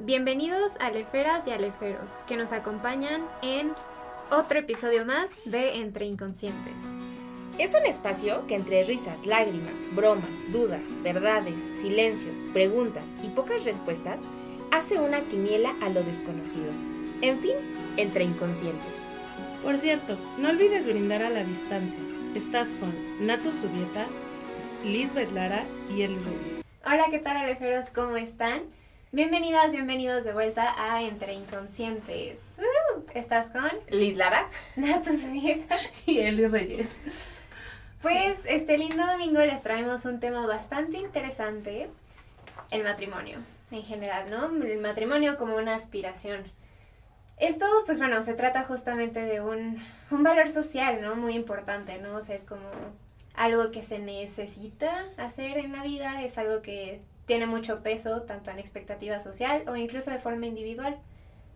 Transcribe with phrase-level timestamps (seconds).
[0.00, 3.72] Bienvenidos a Leferas y Aleferos, que nos acompañan en
[4.30, 6.72] otro episodio más de Entre Inconscientes.
[7.58, 14.22] Es un espacio que entre risas, lágrimas, bromas, dudas, verdades, silencios, preguntas y pocas respuestas
[14.70, 16.70] hace una quiniela a lo desconocido.
[17.20, 17.56] En fin,
[17.96, 19.02] entre inconscientes.
[19.64, 21.98] Por cierto, no olvides brindar a la distancia.
[22.36, 24.06] Estás con Nato Subieta,
[24.84, 26.62] Lisbeth Lara y el Rubio.
[26.86, 27.90] Hola, ¿qué tal Aleferos?
[27.90, 28.62] ¿Cómo están?
[29.10, 32.40] Bienvenidas, bienvenidos de vuelta a Entre Inconscientes.
[32.58, 33.70] Uh, ¿Estás con?
[33.88, 34.50] Liz Lara.
[34.76, 35.12] Nato.
[36.04, 36.94] Y Eli Reyes.
[38.02, 41.88] Pues este lindo domingo les traemos un tema bastante interesante,
[42.70, 43.38] el matrimonio
[43.70, 44.44] en general, ¿no?
[44.62, 46.44] El matrimonio como una aspiración.
[47.38, 51.16] Esto, pues bueno, se trata justamente de un, un valor social, ¿no?
[51.16, 52.16] Muy importante, ¿no?
[52.16, 52.68] O sea, es como
[53.32, 58.50] algo que se necesita hacer en la vida, es algo que tiene mucho peso, tanto
[58.50, 60.98] en expectativa social o incluso de forma individual.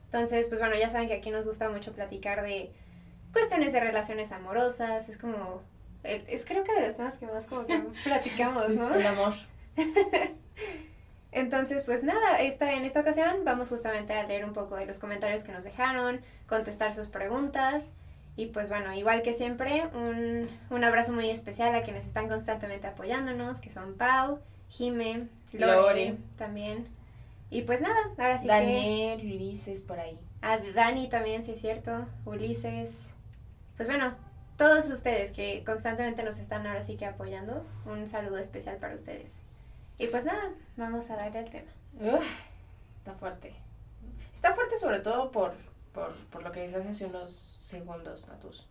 [0.04, 2.70] Entonces, pues bueno, ya saben que aquí nos gusta mucho platicar de
[3.33, 5.62] cuestiones de relaciones amorosas, es como
[6.05, 8.94] es creo que de los temas que más como que platicamos, ¿no?
[8.94, 9.32] El amor.
[11.32, 14.98] Entonces, pues nada, esta, en esta ocasión vamos justamente a leer un poco de los
[14.98, 17.92] comentarios que nos dejaron, contestar sus preguntas.
[18.36, 22.86] Y pues bueno, igual que siempre, un, un abrazo muy especial a quienes están constantemente
[22.86, 26.17] apoyándonos, que son Pau, Jime, Lore, Lore.
[26.36, 26.89] también.
[27.50, 30.19] Y pues nada, ahora sí Daniel, Ulises, por ahí.
[30.41, 33.11] A Dani también, sí es cierto, Ulises.
[33.77, 34.14] Pues bueno,
[34.56, 39.42] todos ustedes que constantemente nos están ahora sí que apoyando, un saludo especial para ustedes.
[39.98, 41.70] Y pues nada, vamos a darle al tema.
[42.00, 42.25] Uf,
[42.98, 43.55] está fuerte.
[44.34, 45.55] Está fuerte sobre todo por,
[45.92, 48.66] por, por lo que decías hace unos segundos, Natus.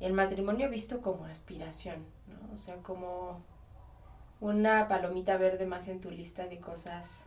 [0.00, 2.52] El matrimonio visto como aspiración, ¿no?
[2.52, 3.42] O sea, como
[4.44, 7.24] una palomita verde más en tu lista de cosas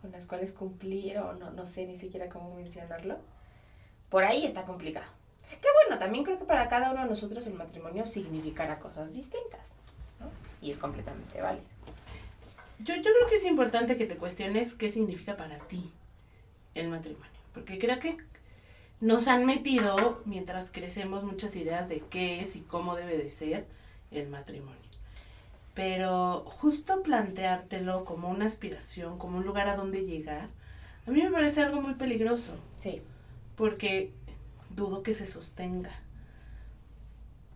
[0.00, 3.18] con las cuales cumplir o no, no sé ni siquiera cómo mencionarlo.
[4.08, 5.06] Por ahí está complicado.
[5.50, 9.60] Que bueno, también creo que para cada uno de nosotros el matrimonio significará cosas distintas.
[10.60, 11.66] Y es completamente válido.
[12.78, 15.90] Yo, yo creo que es importante que te cuestiones qué significa para ti
[16.76, 17.32] el matrimonio.
[17.52, 18.16] Porque creo que
[19.00, 23.66] nos han metido, mientras crecemos, muchas ideas de qué es y cómo debe de ser
[24.12, 24.81] el matrimonio.
[25.74, 30.48] Pero justo planteártelo como una aspiración, como un lugar a donde llegar,
[31.06, 32.52] a mí me parece algo muy peligroso.
[32.78, 33.00] Sí.
[33.56, 34.12] Porque
[34.70, 35.90] dudo que se sostenga.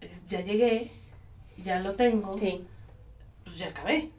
[0.00, 0.90] Es, ya llegué,
[1.62, 2.64] ya lo tengo, Sí.
[3.44, 4.10] pues ya acabé.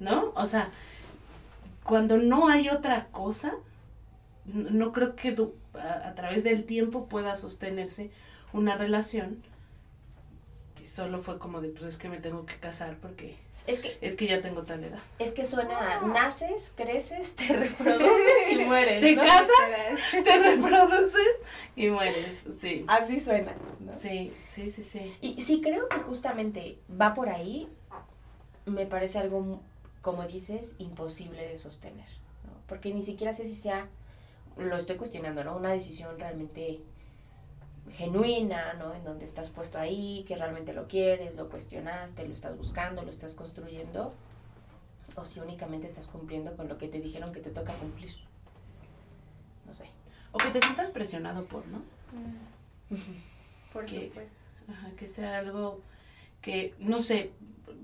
[0.00, 0.32] ¿No?
[0.36, 0.70] O sea,
[1.84, 3.54] cuando no hay otra cosa,
[4.44, 5.34] no creo que
[5.74, 8.10] a, a través del tiempo pueda sostenerse
[8.52, 9.42] una relación
[10.88, 14.16] solo fue como de, pues es que me tengo que casar porque Es que, es
[14.16, 14.98] que ya tengo tal edad.
[15.18, 19.00] es que suena, a naces, creces, te reproduces y mueres.
[19.00, 19.22] ¿Te ¿no?
[19.22, 20.24] casas?
[20.24, 21.36] Te reproduces
[21.76, 22.26] y mueres.
[22.60, 22.84] Sí.
[22.88, 23.52] Así suena.
[23.80, 23.92] ¿no?
[24.00, 25.14] Sí, sí, sí, sí.
[25.20, 27.68] Y sí creo que justamente va por ahí,
[28.66, 29.60] me parece algo,
[30.02, 32.08] como dices, imposible de sostener,
[32.44, 32.52] ¿no?
[32.66, 33.86] Porque ni siquiera sé si sea,
[34.56, 35.56] lo estoy cuestionando, ¿no?
[35.56, 36.80] Una decisión realmente
[37.90, 38.94] genuina, ¿no?
[38.94, 43.10] En donde estás puesto ahí, que realmente lo quieres, lo cuestionaste, lo estás buscando, lo
[43.10, 44.14] estás construyendo,
[45.14, 48.12] o si únicamente estás cumpliendo con lo que te dijeron que te toca cumplir.
[49.66, 49.88] No sé.
[50.32, 51.82] O que te sientas presionado por, ¿no?
[53.72, 54.08] Por ¿Qué?
[54.08, 54.44] supuesto.
[54.70, 55.80] Ajá, que sea algo
[56.42, 57.32] que, no sé,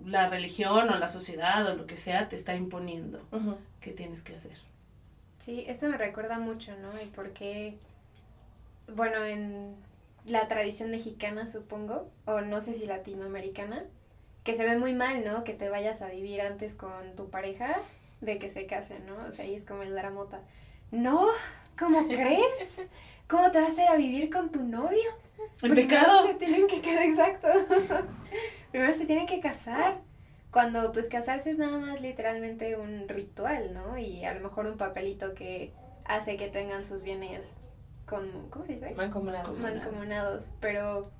[0.04, 3.20] la religión o la sociedad o lo que sea te está imponiendo
[3.80, 4.58] que tienes que hacer.
[5.38, 6.90] Sí, esto me recuerda mucho, ¿no?
[7.02, 7.76] Y por qué,
[8.94, 9.74] bueno, en
[10.26, 13.84] la tradición mexicana, supongo, o no sé si latinoamericana,
[14.42, 15.44] que se ve muy mal, ¿no?
[15.44, 17.76] Que te vayas a vivir antes con tu pareja
[18.20, 19.16] de que se casen, ¿no?
[19.28, 20.40] O sea, ahí es como el dramota.
[20.90, 21.28] No,
[21.78, 22.80] ¿cómo crees?
[23.28, 25.10] ¿Cómo te vas a ir a vivir con tu novio?
[25.62, 26.26] El Primero pecado.
[26.26, 27.48] Se tienen que quedar, exacto.
[28.70, 30.00] Primero se tienen que casar.
[30.50, 33.98] Cuando pues casarse es nada más literalmente un ritual, ¿no?
[33.98, 35.72] Y a lo mejor un papelito que
[36.04, 37.56] hace que tengan sus bienes
[38.06, 38.94] con, ¿cómo se dice?
[38.94, 39.58] Mancomunados.
[39.60, 40.48] Man- mancomunados.
[40.60, 41.10] Pero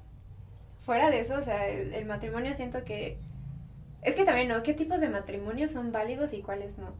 [0.82, 3.18] fuera de eso, o sea, el, el matrimonio siento que...
[4.02, 4.62] Es que también, ¿no?
[4.62, 6.92] ¿Qué tipos de matrimonios son válidos y cuáles no?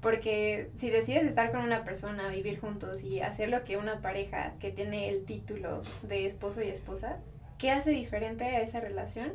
[0.00, 4.54] Porque si decides estar con una persona, vivir juntos y hacer lo que una pareja
[4.60, 7.18] que tiene el título de esposo y esposa,
[7.58, 9.32] ¿qué hace diferente a esa relación?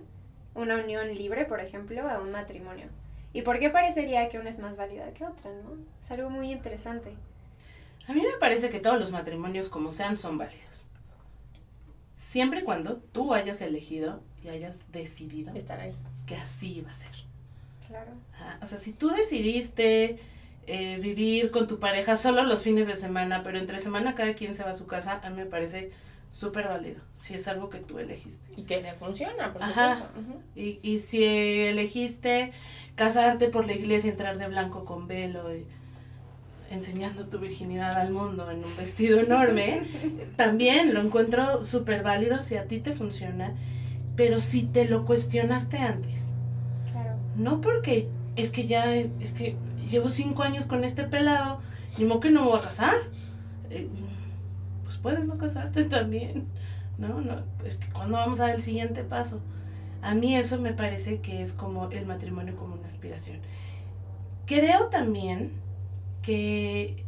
[0.55, 2.87] Una unión libre, por ejemplo, a un matrimonio.
[3.33, 5.77] ¿Y por qué parecería que una es más válida que otra, no?
[6.01, 7.13] Es algo muy interesante.
[8.07, 10.85] A mí me parece que todos los matrimonios como sean son válidos.
[12.17, 15.93] Siempre y cuando tú hayas elegido y hayas decidido Estar ahí.
[16.25, 17.11] que así iba a ser.
[17.87, 18.11] Claro.
[18.33, 20.19] Ajá, O sea, si tú decidiste
[20.67, 24.55] eh, vivir con tu pareja solo los fines de semana, pero entre semana cada quien
[24.55, 25.91] se va a su casa, a mí me parece
[26.29, 28.51] súper válido, si es algo que tú elegiste.
[28.59, 29.99] Y que te funciona, por Ajá.
[29.99, 30.41] supuesto.
[30.57, 32.51] Y, y si elegiste
[32.95, 35.65] casarte por la iglesia, entrar de blanco con velo, y
[36.69, 39.83] enseñando tu virginidad al mundo en un vestido enorme,
[40.35, 43.53] también lo encuentro súper válido si a ti te funciona,
[44.15, 46.31] pero si te lo cuestionaste antes.
[46.91, 47.15] Claro.
[47.35, 49.55] No porque es que ya, es que
[49.89, 51.59] llevo cinco años con este pelado,
[51.97, 52.95] ni modo que no me voy a casar.
[53.69, 53.87] Eh,
[54.83, 56.45] pues puedes no casarte también,
[56.97, 57.21] ¿no?
[57.21, 59.41] no es que cuando vamos a dar el siguiente paso.
[60.01, 63.37] A mí eso me parece que es como el matrimonio como una aspiración.
[64.45, 65.51] Creo también
[66.27, 67.05] que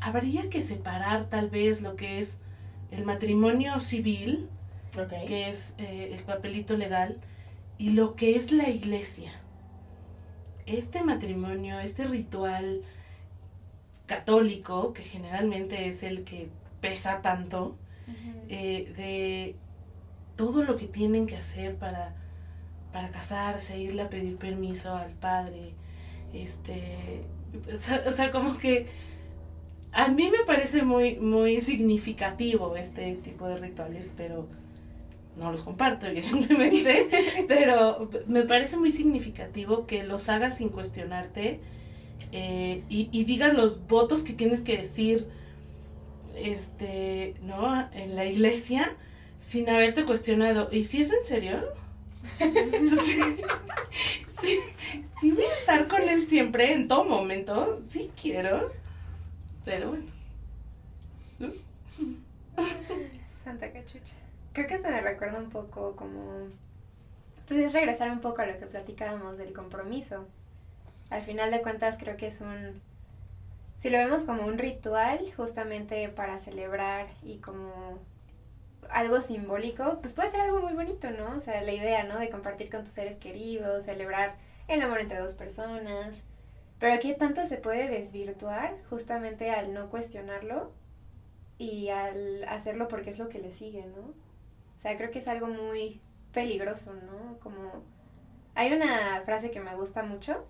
[0.00, 2.40] habría que separar tal vez lo que es
[2.90, 4.48] el matrimonio civil,
[5.26, 7.18] que es eh, el papelito legal,
[7.76, 9.30] y lo que es la iglesia.
[10.64, 12.80] Este matrimonio, este ritual
[14.06, 16.48] católico, que generalmente es el que
[16.80, 17.76] pesa tanto,
[18.48, 19.54] eh, de
[20.34, 22.14] todo lo que tienen que hacer para,
[22.90, 25.74] para casarse, irle a pedir permiso al padre,
[26.32, 27.22] este,
[28.06, 28.86] o sea, como que
[29.92, 34.46] a mí me parece muy, muy significativo este tipo de rituales, pero
[35.36, 37.08] no los comparto, evidentemente,
[37.46, 41.60] pero me parece muy significativo que los hagas sin cuestionarte
[42.32, 45.26] eh, y, y digas los votos que tienes que decir,
[46.36, 47.88] este, ¿no?
[47.92, 48.96] En la iglesia,
[49.38, 51.60] sin haberte cuestionado, ¿y si es en serio?
[52.38, 53.20] sí,
[54.40, 54.60] sí,
[55.20, 58.70] sí voy a estar con él siempre, en todo momento, sí quiero,
[59.64, 60.06] pero bueno.
[63.44, 64.14] Santa cachucha.
[64.52, 66.48] Creo que esto me recuerda un poco como...
[67.46, 70.26] Pues es regresar un poco a lo que platicábamos del compromiso.
[71.10, 72.80] Al final de cuentas creo que es un...
[73.78, 77.98] Si lo vemos como un ritual justamente para celebrar y como
[78.90, 81.36] algo simbólico, pues puede ser algo muy bonito, ¿no?
[81.36, 82.18] O sea, la idea, ¿no?
[82.18, 84.34] De compartir con tus seres queridos, celebrar
[84.68, 86.22] el amor entre dos personas.
[86.78, 90.72] Pero aquí tanto se puede desvirtuar justamente al no cuestionarlo
[91.58, 94.02] y al hacerlo porque es lo que le sigue, ¿no?
[94.02, 96.00] O sea, creo que es algo muy
[96.32, 97.40] peligroso, ¿no?
[97.40, 97.82] Como
[98.54, 100.46] hay una frase que me gusta mucho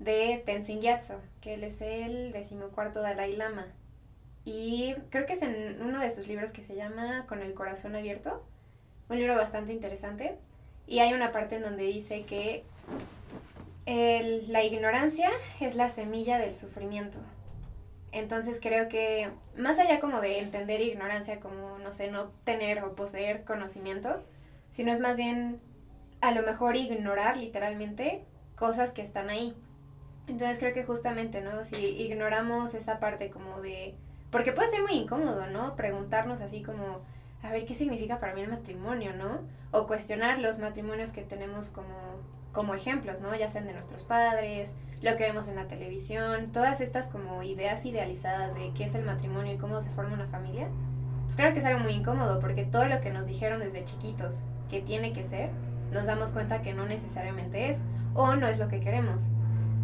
[0.00, 3.66] de Tenzin Gyatso, que él es el decimocuarto Dalai Lama.
[4.44, 7.94] Y creo que es en uno de sus libros que se llama Con el corazón
[7.94, 8.44] abierto,
[9.08, 10.38] un libro bastante interesante.
[10.88, 12.64] Y hay una parte en donde dice que
[13.86, 15.30] el- la ignorancia
[15.60, 17.18] es la semilla del sufrimiento.
[18.12, 22.94] Entonces creo que más allá como de entender ignorancia como, no sé, no tener o
[22.94, 24.22] poseer conocimiento,
[24.70, 25.60] sino es más bien
[26.20, 28.22] a lo mejor ignorar literalmente
[28.54, 29.54] cosas que están ahí.
[30.28, 31.64] Entonces creo que justamente, ¿no?
[31.64, 33.94] Si ignoramos esa parte como de...
[34.30, 35.74] Porque puede ser muy incómodo, ¿no?
[35.74, 37.00] Preguntarnos así como,
[37.42, 39.40] a ver, ¿qué significa para mí el matrimonio, ¿no?
[39.72, 42.20] O cuestionar los matrimonios que tenemos como,
[42.52, 43.34] como ejemplos, ¿no?
[43.34, 47.84] Ya sean de nuestros padres, lo que vemos en la televisión, todas estas como ideas
[47.84, 50.68] idealizadas de qué es el matrimonio y cómo se forma una familia.
[51.24, 54.44] Pues claro que es algo muy incómodo porque todo lo que nos dijeron desde chiquitos
[54.70, 55.50] que tiene que ser,
[55.92, 57.82] nos damos cuenta que no necesariamente es
[58.14, 59.28] o no es lo que queremos.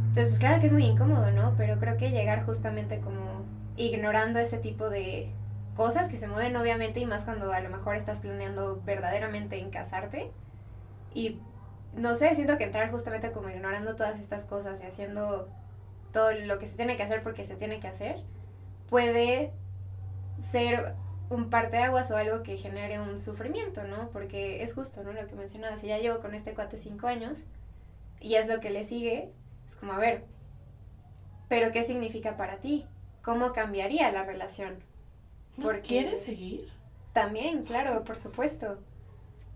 [0.09, 1.55] Entonces, pues claro que es muy incómodo, ¿no?
[1.57, 3.45] Pero creo que llegar justamente como
[3.77, 5.31] ignorando ese tipo de
[5.75, 9.71] cosas que se mueven obviamente y más cuando a lo mejor estás planeando verdaderamente en
[9.71, 10.33] casarte
[11.15, 11.39] y
[11.95, 15.49] no sé, siento que entrar justamente como ignorando todas estas cosas y haciendo
[16.13, 18.23] todo lo que se tiene que hacer porque se tiene que hacer
[18.89, 19.53] puede
[20.43, 20.95] ser
[21.31, 24.09] un parteaguas o algo que genere un sufrimiento, ¿no?
[24.11, 25.13] Porque es justo, ¿no?
[25.13, 27.47] Lo que mencionaba, si ya llevo con este cuate cinco años
[28.21, 29.31] y es lo que le sigue,
[29.67, 30.25] es como, a ver,
[31.49, 32.87] ¿pero qué significa para ti?
[33.23, 34.79] ¿Cómo cambiaría la relación?
[35.59, 36.69] ¿No Porque- ¿Quieres seguir?
[37.13, 38.79] También, claro, por supuesto.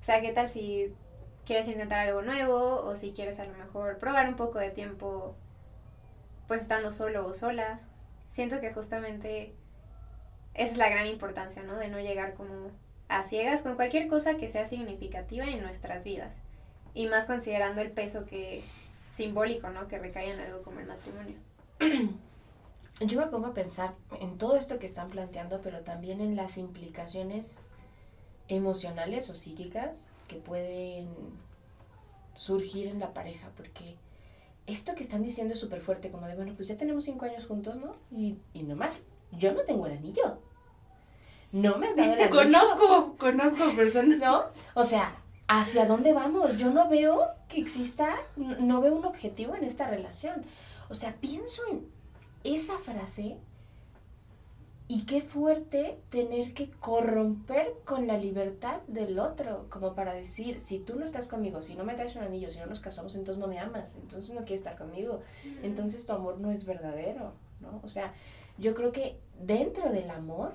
[0.01, 0.93] O sea, ¿qué tal si
[1.47, 5.37] quieres intentar algo nuevo o si quieres a lo mejor probar un poco de tiempo
[6.49, 7.81] pues estando solo o sola?
[8.29, 9.55] Siento que justamente
[10.55, 11.77] es la gran importancia, ¿no?
[11.77, 12.71] De no llegar como
[13.09, 16.43] a ciegas con cualquier cosa que sea significativa en nuestras vidas.
[16.95, 18.63] Y más considerando el peso que
[19.09, 19.89] simbólico, ¿no?
[19.89, 21.37] Que recae en algo como el matrimonio.
[23.01, 26.57] Yo me pongo a pensar en todo esto que están planteando, pero también en las
[26.57, 27.61] implicaciones
[28.49, 31.09] emocionales o psíquicas que pueden
[32.35, 33.97] surgir en la pareja, porque
[34.67, 37.47] esto que están diciendo es súper fuerte, como de, bueno, pues ya tenemos cinco años
[37.47, 37.95] juntos, ¿no?
[38.17, 40.39] Y, y nomás, yo no tengo el anillo.
[41.53, 42.37] No me has dado el anillo.
[42.37, 44.19] Conozco, conozco personas.
[44.19, 44.45] ¿No?
[44.75, 45.17] O sea,
[45.49, 46.57] ¿hacia dónde vamos?
[46.57, 50.45] Yo no veo que exista, n- no veo un objetivo en esta relación.
[50.89, 51.87] O sea, pienso en
[52.45, 53.37] esa frase
[54.89, 60.81] y qué fuerte tener que corromper con la libertad del otro, como para decir, si
[60.81, 63.41] tú no estás conmigo, si no me traes un anillo, si no nos casamos, entonces
[63.41, 65.21] no me amas, entonces no quieres estar conmigo,
[65.63, 67.81] entonces tu amor no es verdadero, ¿no?
[67.83, 68.13] O sea,
[68.59, 70.53] yo creo que dentro del amor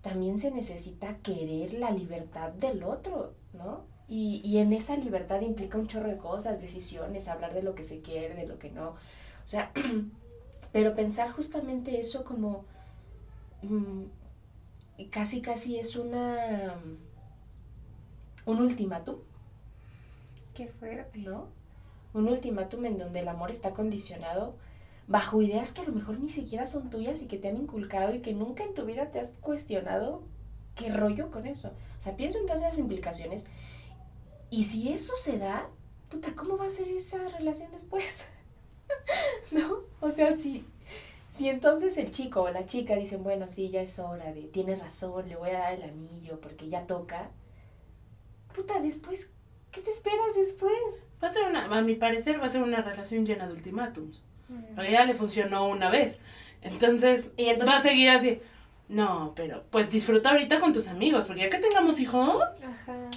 [0.00, 3.84] también se necesita querer la libertad del otro, ¿no?
[4.06, 7.84] Y, y en esa libertad implica un chorro de cosas, decisiones, hablar de lo que
[7.84, 8.90] se quiere, de lo que no.
[8.90, 9.72] O sea,
[10.72, 12.64] pero pensar justamente eso como
[15.10, 16.74] casi casi es una
[18.44, 19.16] un ultimátum,
[20.54, 21.20] Qué fuerte.
[21.20, 21.48] ¿no?
[22.12, 24.54] Un ultimátum en donde el amor está condicionado
[25.06, 28.14] bajo ideas que a lo mejor ni siquiera son tuyas y que te han inculcado
[28.14, 30.22] y que nunca en tu vida te has cuestionado
[30.74, 31.68] qué rollo con eso.
[31.98, 33.44] O sea, pienso en todas las implicaciones
[34.50, 35.68] y si eso se da,
[36.10, 38.26] puta, ¿cómo va a ser esa relación después?
[39.50, 39.78] ¿No?
[40.00, 40.66] O sea, si,
[41.32, 44.76] si entonces el chico o la chica dicen, bueno, sí, ya es hora de, tiene
[44.76, 47.30] razón, le voy a dar el anillo porque ya toca,
[48.54, 49.30] puta, después,
[49.70, 50.72] ¿qué te esperas después?
[51.22, 54.26] Va a ser una, a mi parecer, va a ser una relación llena de ultimátums.
[54.50, 54.74] Mm.
[54.74, 56.18] Porque ya le funcionó una vez.
[56.60, 58.40] Entonces, Y entonces- va a seguir así.
[58.88, 62.42] No, pero pues disfruta ahorita con tus amigos, porque ya que tengamos hijos.
[62.62, 63.10] Ajá.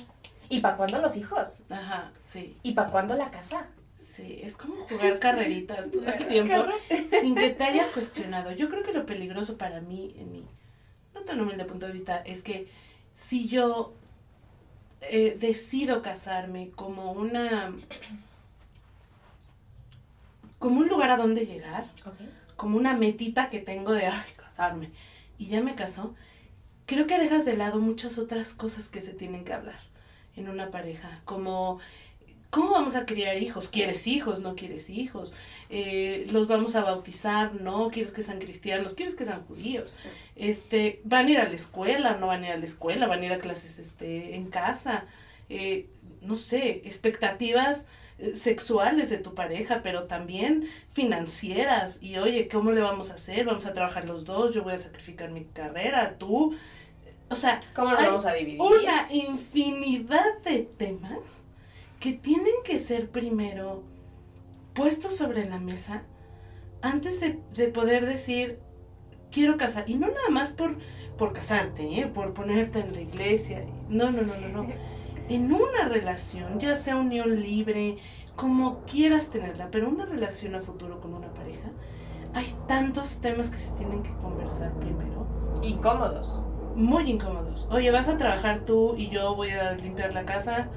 [0.48, 1.64] ¿Y para cuándo los hijos?
[1.70, 2.58] Ajá, sí.
[2.64, 3.68] ¿Y para cuándo la casa?
[4.16, 6.66] Sí, es como jugar carreritas todo el tiempo
[7.22, 8.52] sin que te hayas cuestionado.
[8.52, 10.46] Yo creo que lo peligroso para mí, en mi
[11.14, 12.68] no tan humilde punto de vista, es que
[13.16, 13.94] si yo
[15.02, 17.74] eh, decido casarme como una
[20.60, 21.86] como un lugar a donde llegar,
[22.56, 24.92] como una metita que tengo de ay, casarme
[25.38, 26.16] y ya me casó,
[26.86, 29.80] creo que dejas de lado muchas otras cosas que se tienen que hablar
[30.36, 31.80] en una pareja, como
[32.50, 33.70] ¿Cómo vamos a criar hijos?
[33.70, 34.40] ¿Quieres hijos?
[34.40, 35.34] ¿No quieres hijos?
[35.70, 37.56] Eh, ¿Los vamos a bautizar?
[37.56, 37.90] ¿No?
[37.90, 38.96] ¿Quieres que sean cristianos?
[38.96, 39.94] ¿Quieres que sean judíos?
[40.36, 42.16] Este, ¿Van a ir a la escuela?
[42.18, 43.08] ¿No van a ir a la escuela?
[43.08, 45.06] ¿Van a ir a clases este, en casa?
[45.50, 45.88] Eh,
[46.22, 47.88] no sé, expectativas
[48.18, 52.02] eh, sexuales de tu pareja, pero también financieras.
[52.02, 53.46] Y oye, ¿cómo le vamos a hacer?
[53.46, 54.54] ¿Vamos a trabajar los dos?
[54.54, 56.16] ¿Yo voy a sacrificar mi carrera?
[56.18, 56.56] ¿Tú?
[57.30, 58.62] O sea, ¿Cómo nos vamos a dividir?
[58.62, 61.45] una infinidad de temas
[62.00, 63.84] que tienen que ser primero
[64.74, 66.04] puestos sobre la mesa
[66.82, 68.60] antes de, de poder decir
[69.32, 70.78] quiero casar y no nada más por
[71.18, 72.08] por casarte ¿eh?
[72.08, 74.66] por ponerte en la iglesia no no no no no
[75.30, 77.98] en una relación ya sea unión libre
[78.36, 81.70] como quieras tenerla pero una relación a futuro con una pareja
[82.34, 85.26] hay tantos temas que se tienen que conversar primero
[85.64, 86.40] Incómodos.
[86.76, 87.68] muy incómodos.
[87.72, 90.68] Oye, vas a trabajar tú y yo voy a limpiar la casa.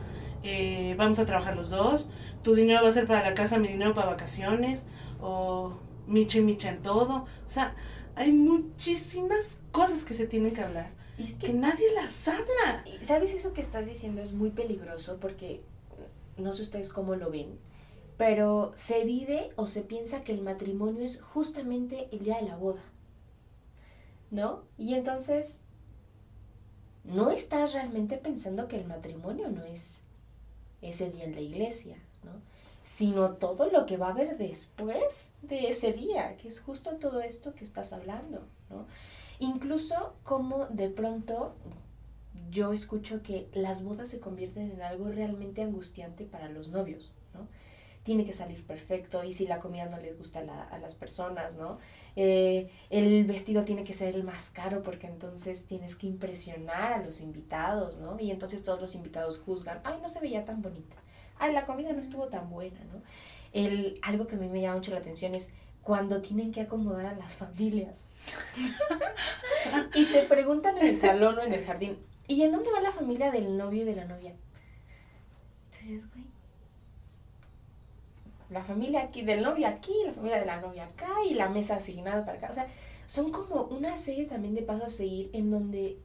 [0.42, 2.08] Eh, vamos a trabajar los dos.
[2.42, 4.86] Tu dinero va a ser para la casa, mi dinero para vacaciones.
[5.20, 5.72] O
[6.06, 7.26] micha y micha en todo.
[7.46, 7.74] O sea,
[8.14, 12.84] hay muchísimas cosas que se tienen que hablar Y es que que, nadie las habla.
[13.02, 13.32] ¿sabes?
[13.32, 15.62] Eso que estás diciendo es muy peligroso porque
[16.36, 17.58] no sé ustedes cómo lo ven,
[18.16, 22.56] pero se vive o se piensa que el matrimonio es justamente el día de la
[22.56, 22.82] boda.
[24.30, 24.64] ¿No?
[24.76, 25.62] Y entonces,
[27.04, 29.97] no estás realmente pensando que el matrimonio no es
[30.82, 32.32] ese día en la iglesia, ¿no?
[32.84, 37.20] Sino todo lo que va a haber después de ese día, que es justo todo
[37.20, 38.86] esto que estás hablando, ¿no?
[39.40, 41.54] Incluso como de pronto
[42.50, 47.17] yo escucho que las bodas se convierten en algo realmente angustiante para los novios, ¿no?
[48.02, 51.56] Tiene que salir perfecto y si la comida no les gusta la- a las personas,
[51.56, 51.78] ¿no?
[52.16, 57.02] Eh, el vestido tiene que ser el más caro porque entonces tienes que impresionar a
[57.02, 58.18] los invitados, ¿no?
[58.18, 60.96] Y entonces todos los invitados juzgan, ay, no se veía tan bonita,
[61.38, 63.02] ay, la comida no estuvo tan buena, ¿no?
[63.52, 65.50] El, algo que a mí me llama mucho la atención es
[65.82, 68.06] cuando tienen que acomodar a las familias.
[69.94, 72.92] y te preguntan en el salón o en el jardín, ¿y en dónde va la
[72.92, 74.34] familia del novio y de la novia?
[75.70, 76.24] Entonces, güey,
[78.50, 81.76] la familia aquí, del novio aquí, la familia de la novia acá y la mesa
[81.76, 82.48] asignada para acá.
[82.50, 82.66] O sea,
[83.06, 85.96] son como una serie también de pasos a seguir en donde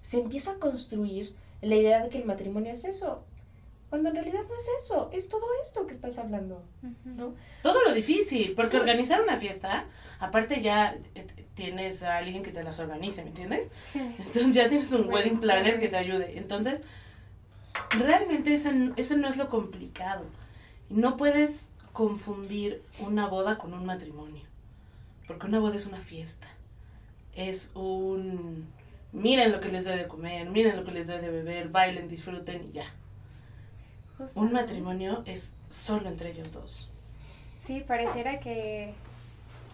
[0.00, 3.22] se empieza a construir la idea de que el matrimonio es eso.
[3.90, 6.62] Cuando en realidad no es eso, es todo esto que estás hablando,
[7.04, 7.34] ¿no?
[7.62, 8.76] Todo lo difícil, porque Sí.
[8.78, 9.84] organizar una fiesta,
[10.18, 13.70] aparte ya eh, tienes a alguien que te las organice, ¿me entiendes?
[13.94, 16.10] Entonces ya tienes un Wedding wedding planner que te planners.
[16.10, 16.38] ayude.
[16.38, 16.80] Entonces,
[17.90, 20.24] realmente eso, eso no es lo complicado.
[20.92, 24.42] No puedes confundir una boda con un matrimonio.
[25.26, 26.46] Porque una boda es una fiesta.
[27.34, 28.66] Es un...
[29.12, 32.08] Miren lo que les doy de comer, miren lo que les doy de beber, bailen,
[32.08, 32.84] disfruten y ya.
[34.18, 34.40] Justo.
[34.40, 36.88] Un matrimonio es solo entre ellos dos.
[37.60, 38.94] Sí, pareciera que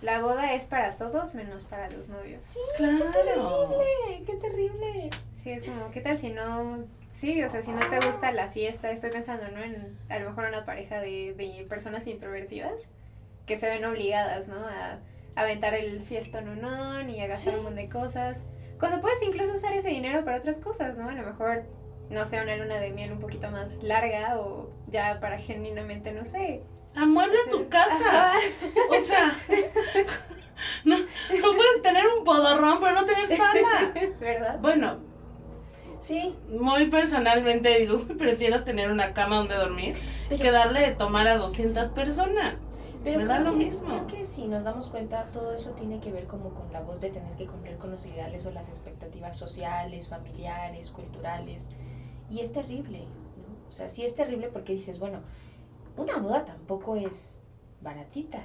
[0.02, 2.44] la boda es para todos menos para los novios.
[2.44, 2.98] Sí, Claro.
[2.98, 4.25] ¡Qué terrible!
[4.26, 5.10] ¡Qué terrible!
[5.44, 6.84] es como, ¿qué tal si no...
[7.12, 9.60] Sí, o sea, si no te gusta la fiesta, estoy pensando, ¿no?
[9.62, 12.88] En a lo mejor una pareja de, de personas introvertidas
[13.46, 14.56] que se ven obligadas, ¿no?
[14.56, 14.98] A,
[15.34, 18.44] a aventar el fiestón unón y a gastar un montón de cosas.
[18.78, 21.08] Cuando puedes incluso usar ese dinero para otras cosas, ¿no?
[21.08, 21.64] A lo mejor,
[22.10, 26.24] no sé, una luna de miel un poquito más larga o ya para genuinamente, no
[26.24, 26.62] sé.
[26.94, 28.30] Amuebla hacer- tu casa.
[28.32, 28.38] Ajá.
[28.90, 29.32] O sea,
[30.84, 33.92] no, no puedes tener un podorrón, pero no tener sala.
[34.20, 34.58] ¿Verdad?
[34.60, 35.00] Bueno,
[36.08, 39.94] Sí, muy personalmente digo, prefiero tener una cama donde dormir
[40.30, 42.54] Pero- que darle de tomar a 200 personas.
[43.04, 43.88] pero Me da lo que, mismo.
[43.88, 47.00] creo que si nos damos cuenta, todo eso tiene que ver como con la voz
[47.00, 51.66] de tener que cumplir con los ideales o las expectativas sociales, familiares, culturales.
[52.30, 53.68] Y es terrible, ¿no?
[53.68, 55.20] O sea, sí es terrible porque dices, bueno,
[55.98, 57.42] una boda tampoco es
[57.82, 58.40] baratita.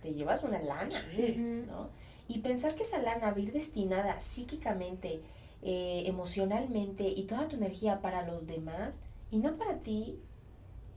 [0.00, 1.02] Te llevas una lana.
[1.14, 1.34] Sí.
[1.66, 1.90] ¿no?
[2.28, 5.20] Y pensar que esa lana va a ir destinada psíquicamente,
[5.66, 10.18] eh, emocionalmente y toda tu energía para los demás y no para ti,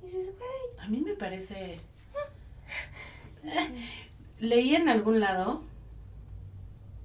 [0.03, 1.79] dices, güey, A mí me parece...
[4.39, 5.63] Leí en algún lado,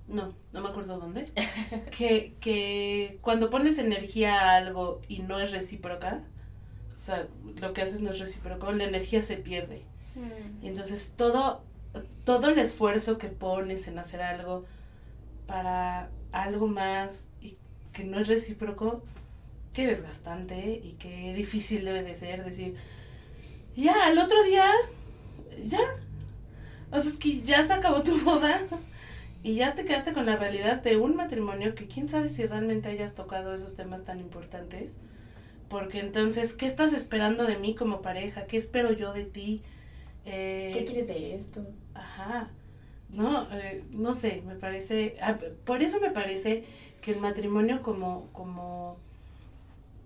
[0.08, 1.26] no, no me acuerdo dónde,
[1.96, 6.24] que, que cuando pones energía a algo y no es recíproca,
[6.98, 9.84] o sea, lo que haces no es recíproco, la energía se pierde.
[10.16, 10.64] Mm.
[10.64, 11.62] Y entonces todo,
[12.24, 14.64] todo el esfuerzo que pones en hacer algo
[15.46, 17.56] para algo más y
[17.92, 19.02] que no es recíproco,
[19.72, 22.74] qué desgastante y qué difícil debe de ser decir,
[23.76, 24.66] ya, al otro día,
[25.64, 25.78] ya.
[26.90, 28.60] O sea, es que ya se acabó tu boda
[29.42, 32.88] y ya te quedaste con la realidad de un matrimonio que quién sabe si realmente
[32.88, 34.92] hayas tocado esos temas tan importantes.
[35.68, 38.46] Porque entonces, ¿qué estás esperando de mí como pareja?
[38.46, 39.62] ¿Qué espero yo de ti?
[40.26, 41.66] Eh, ¿qué quieres de esto?
[41.94, 42.50] Ajá.
[43.12, 45.16] No, eh, no sé, me parece.
[45.20, 46.64] ah, por eso me parece
[47.02, 48.96] que el matrimonio como, como,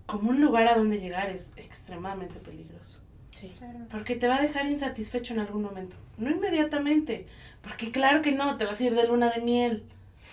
[0.05, 2.99] como un lugar a donde llegar es extremadamente peligroso.
[3.33, 3.53] Sí.
[3.57, 3.79] Claro.
[3.89, 5.95] Porque te va a dejar insatisfecho en algún momento.
[6.17, 7.27] No inmediatamente.
[7.61, 9.83] Porque claro que no, te vas a ir de luna de miel.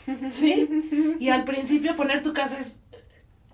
[0.31, 1.17] ¿Sí?
[1.21, 2.83] Y al principio poner tu casa es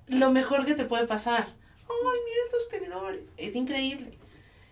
[0.07, 1.49] lo mejor que te puede pasar.
[1.49, 3.33] Ay, mira estos tenedores.
[3.37, 4.13] Es increíble.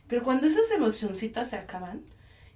[0.07, 2.03] Pero cuando esas emocioncitas se acaban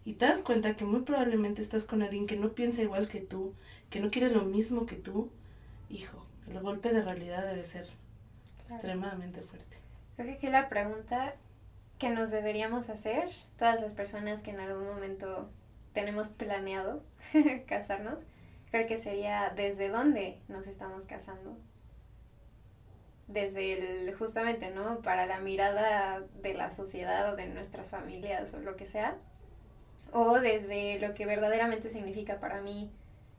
[0.04, 3.20] y te das cuenta que muy probablemente estás con alguien que no piensa igual que
[3.20, 3.54] tú,
[3.90, 5.30] que no quiere lo mismo que tú,
[5.88, 7.88] hijo, el golpe de realidad debe ser
[8.68, 9.76] extremadamente fuerte.
[10.16, 11.34] Creo que aquí la pregunta
[11.98, 15.48] que nos deberíamos hacer, todas las personas que en algún momento
[15.92, 17.02] tenemos planeado
[17.66, 18.18] casarnos,
[18.70, 21.56] creo que sería desde dónde nos estamos casando.
[23.28, 25.00] Desde el, justamente, ¿no?
[25.00, 29.16] Para la mirada de la sociedad o de nuestras familias o lo que sea.
[30.12, 32.90] O desde lo que verdaderamente significa para mí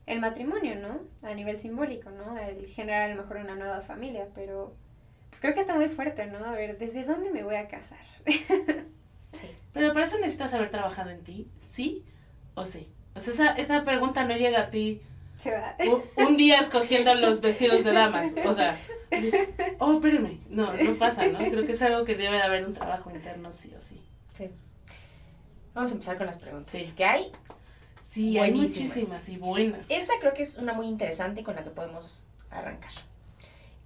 [0.06, 1.00] el matrimonio, ¿no?
[1.28, 2.36] A nivel simbólico, ¿no?
[2.38, 4.74] El generar a lo mejor una nueva familia, pero
[5.30, 6.44] pues creo que está muy fuerte, ¿no?
[6.44, 7.98] A ver, ¿desde dónde me voy a casar?
[9.34, 9.48] Sí.
[9.72, 12.04] Pero para eso necesitas haber trabajado en ti, ¿sí
[12.54, 12.88] o sí?
[13.16, 15.00] O sea, esa, esa pregunta no llega a ti
[15.36, 15.74] Se va.
[16.16, 18.32] un día escogiendo los vestidos de damas.
[18.44, 18.76] O sea,
[19.80, 20.38] oh, espérame.
[20.48, 21.38] No, no pasa, ¿no?
[21.38, 24.00] Creo que es algo que debe de haber un trabajo interno, sí o sí.
[24.34, 24.50] Sí.
[25.74, 26.70] Vamos a empezar con las preguntas.
[26.70, 26.92] Sí.
[26.96, 27.32] ¿Qué hay?
[28.08, 29.86] Sí, hay muchísimas y buenas.
[29.90, 32.92] Esta creo que es una muy interesante con la que podemos arrancar.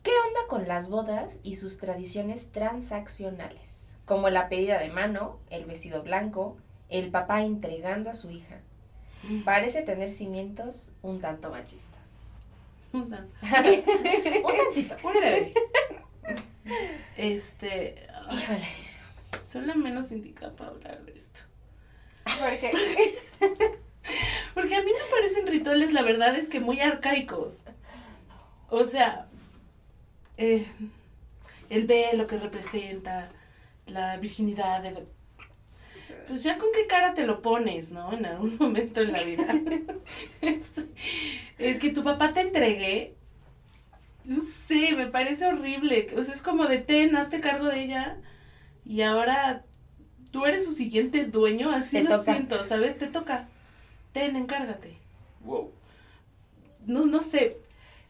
[0.03, 3.97] ¿Qué onda con las bodas y sus tradiciones transaccionales?
[4.05, 6.59] Como la pedida de mano, el vestido blanco,
[6.91, 8.61] el papá entregando a su hija.
[9.45, 12.01] Parece tener cimientos un tanto machistas.
[12.93, 13.35] Un tanto.
[13.43, 14.97] un tantito.
[15.05, 15.15] Un.
[17.17, 18.07] Este.
[18.31, 18.69] Híjole.
[19.51, 21.48] Soy la menos indicada para hablar de esto.
[22.41, 22.73] Porque
[24.55, 27.65] Porque a mí me parecen rituales, la verdad es que muy arcaicos.
[28.71, 29.29] O sea,
[30.37, 30.67] eh,
[31.71, 33.31] el velo que representa
[33.87, 34.83] la virginidad.
[34.83, 35.01] de la-
[36.27, 38.13] Pues ya con qué cara te lo pones, ¿no?
[38.13, 39.47] En algún momento en la vida.
[40.41, 40.89] Este,
[41.59, 43.15] el que tu papá te entregue,
[44.25, 46.09] no sé, me parece horrible.
[46.17, 48.17] O sea, es como de ten, hazte cargo de ella.
[48.85, 49.65] Y ahora
[50.31, 52.33] tú eres su siguiente dueño, así Te lo toca.
[52.33, 52.99] siento, ¿sabes?
[52.99, 53.49] Te toca.
[54.13, 54.97] Ten, encárgate.
[55.45, 55.71] Wow.
[56.87, 57.59] No, no sé.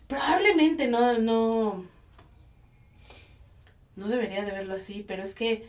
[0.06, 1.84] Probablemente no, no.
[3.96, 5.66] No debería de verlo así, pero es que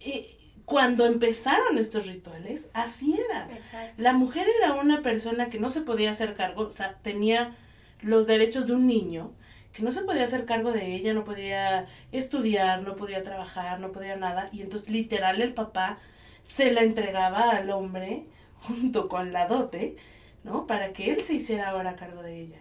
[0.00, 3.48] eh, cuando empezaron estos rituales, así era.
[3.54, 4.02] Exacto.
[4.02, 7.56] La mujer era una persona que no se podía hacer cargo, o sea, tenía
[8.02, 9.30] los derechos de un niño,
[9.74, 13.90] que no se podía hacer cargo de ella, no podía estudiar, no podía trabajar, no
[13.90, 15.98] podía nada, y entonces literal el papá
[16.44, 18.22] se la entregaba al hombre
[18.60, 19.96] junto con la dote,
[20.44, 20.66] ¿no?
[20.66, 22.60] Para que él se hiciera ahora cargo de ella.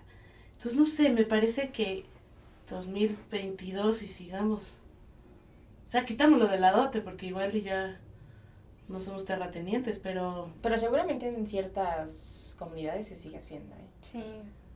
[0.53, 2.05] Entonces, no sé, me parece que
[2.69, 4.77] 2022 y sigamos.
[5.85, 7.99] O sea, quitamos lo de la dote porque igual ya
[8.87, 10.51] no somos terratenientes, pero...
[10.61, 13.87] Pero seguramente en ciertas comunidades se sigue haciendo, ¿eh?
[14.01, 14.23] Sí,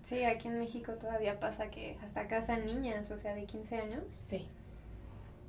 [0.01, 4.21] sí, aquí en México todavía pasa que hasta casan niñas, o sea, de 15 años.
[4.23, 4.47] Sí.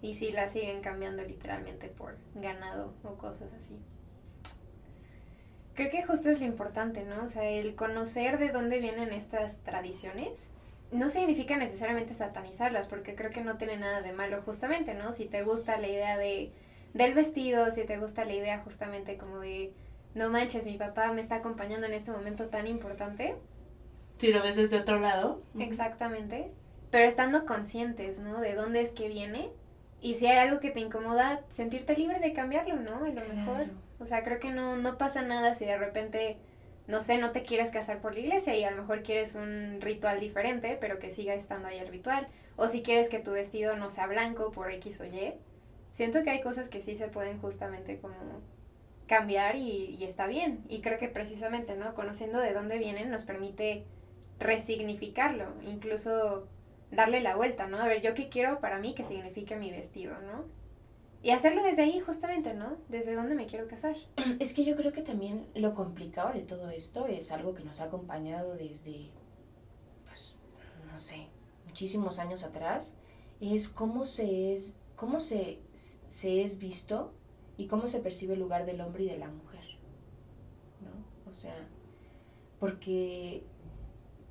[0.00, 3.76] Y sí la siguen cambiando literalmente por ganado o cosas así.
[5.74, 7.24] Creo que justo es lo importante, ¿no?
[7.24, 10.50] O sea, el conocer de dónde vienen estas tradiciones
[10.90, 15.12] no significa necesariamente satanizarlas, porque creo que no tiene nada de malo justamente, ¿no?
[15.12, 16.52] Si te gusta la idea de
[16.94, 19.72] del vestido, si te gusta la idea justamente como de
[20.14, 23.36] no manches, mi papá me está acompañando en este momento tan importante.
[24.18, 25.42] Si lo ves desde otro lado.
[25.58, 26.50] Exactamente.
[26.90, 28.40] Pero estando conscientes, ¿no?
[28.40, 29.50] De dónde es que viene
[30.00, 33.04] y si hay algo que te incomoda, sentirte libre de cambiarlo, ¿no?
[33.04, 33.66] A lo mejor.
[33.98, 36.36] O sea, creo que no, no pasa nada si de repente,
[36.86, 39.80] no sé, no te quieres casar por la iglesia y a lo mejor quieres un
[39.80, 42.28] ritual diferente, pero que siga estando ahí el ritual.
[42.56, 45.34] O si quieres que tu vestido no sea blanco por X o Y.
[45.90, 48.14] Siento que hay cosas que sí se pueden justamente como
[49.08, 50.64] cambiar y, y está bien.
[50.68, 51.94] Y creo que precisamente, ¿no?
[51.94, 53.84] Conociendo de dónde vienen nos permite
[54.38, 55.46] resignificarlo.
[55.62, 56.46] Incluso
[56.90, 57.78] darle la vuelta, ¿no?
[57.78, 60.44] A ver, yo qué quiero para mí que signifique mi vestido, ¿no?
[61.22, 62.76] Y hacerlo desde ahí justamente, ¿no?
[62.88, 63.96] Desde dónde me quiero casar.
[64.38, 67.80] Es que yo creo que también lo complicado de todo esto es algo que nos
[67.80, 69.10] ha acompañado desde,
[70.06, 70.36] pues,
[70.90, 71.26] no sé,
[71.66, 72.94] muchísimos años atrás,
[73.40, 77.12] es cómo se es, cómo se, se es visto
[77.56, 79.64] y cómo se percibe el lugar del hombre y de la mujer,
[80.80, 81.30] ¿no?
[81.30, 81.68] O sea,
[82.60, 83.42] porque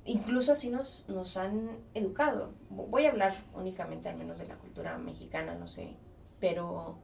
[0.08, 2.54] incluso así nos, nos han educado.
[2.70, 5.96] Voy a hablar únicamente al menos de la cultura mexicana, no sé,
[6.40, 6.98] pero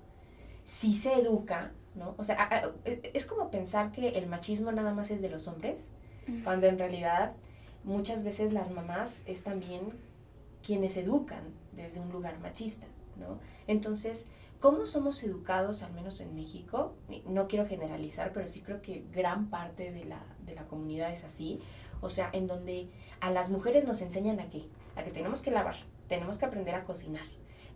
[0.65, 2.15] sí se educa, ¿no?
[2.17, 5.91] O sea, e, es como pensar que el machismo nada más es de los hombres,
[6.43, 7.35] cuando en realidad
[7.85, 9.83] muchas veces las mamás es también
[10.65, 12.87] quienes educan desde un lugar machista,
[13.17, 13.39] ¿no?
[13.67, 14.29] Entonces,
[14.61, 16.95] ¿cómo somos educados, al menos en México?
[17.27, 21.25] No quiero generalizar, pero sí creo que gran parte de la, de la comunidad es
[21.25, 21.61] así
[22.05, 22.89] o sea, en donde
[23.21, 26.75] a las mujeres nos enseñan a qué, a que tenemos que lavar, tenemos que aprender
[26.75, 27.27] a cocinar,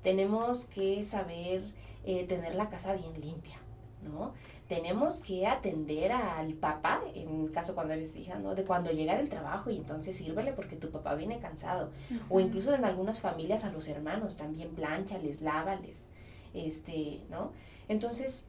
[0.02, 1.62] tenemos que saber
[2.04, 3.56] eh, tener la casa bien limpia,
[4.02, 4.34] ¿no?
[4.68, 8.54] Tenemos que atender al papá, en caso cuando eres hija, ¿no?
[8.54, 11.90] De cuando llega del trabajo y entonces sírvele porque tu papá viene cansado.
[12.28, 16.04] O incluso en algunas familias a los hermanos también planchales, lávales,
[16.52, 17.52] este, ¿no?
[17.88, 18.44] Entonces,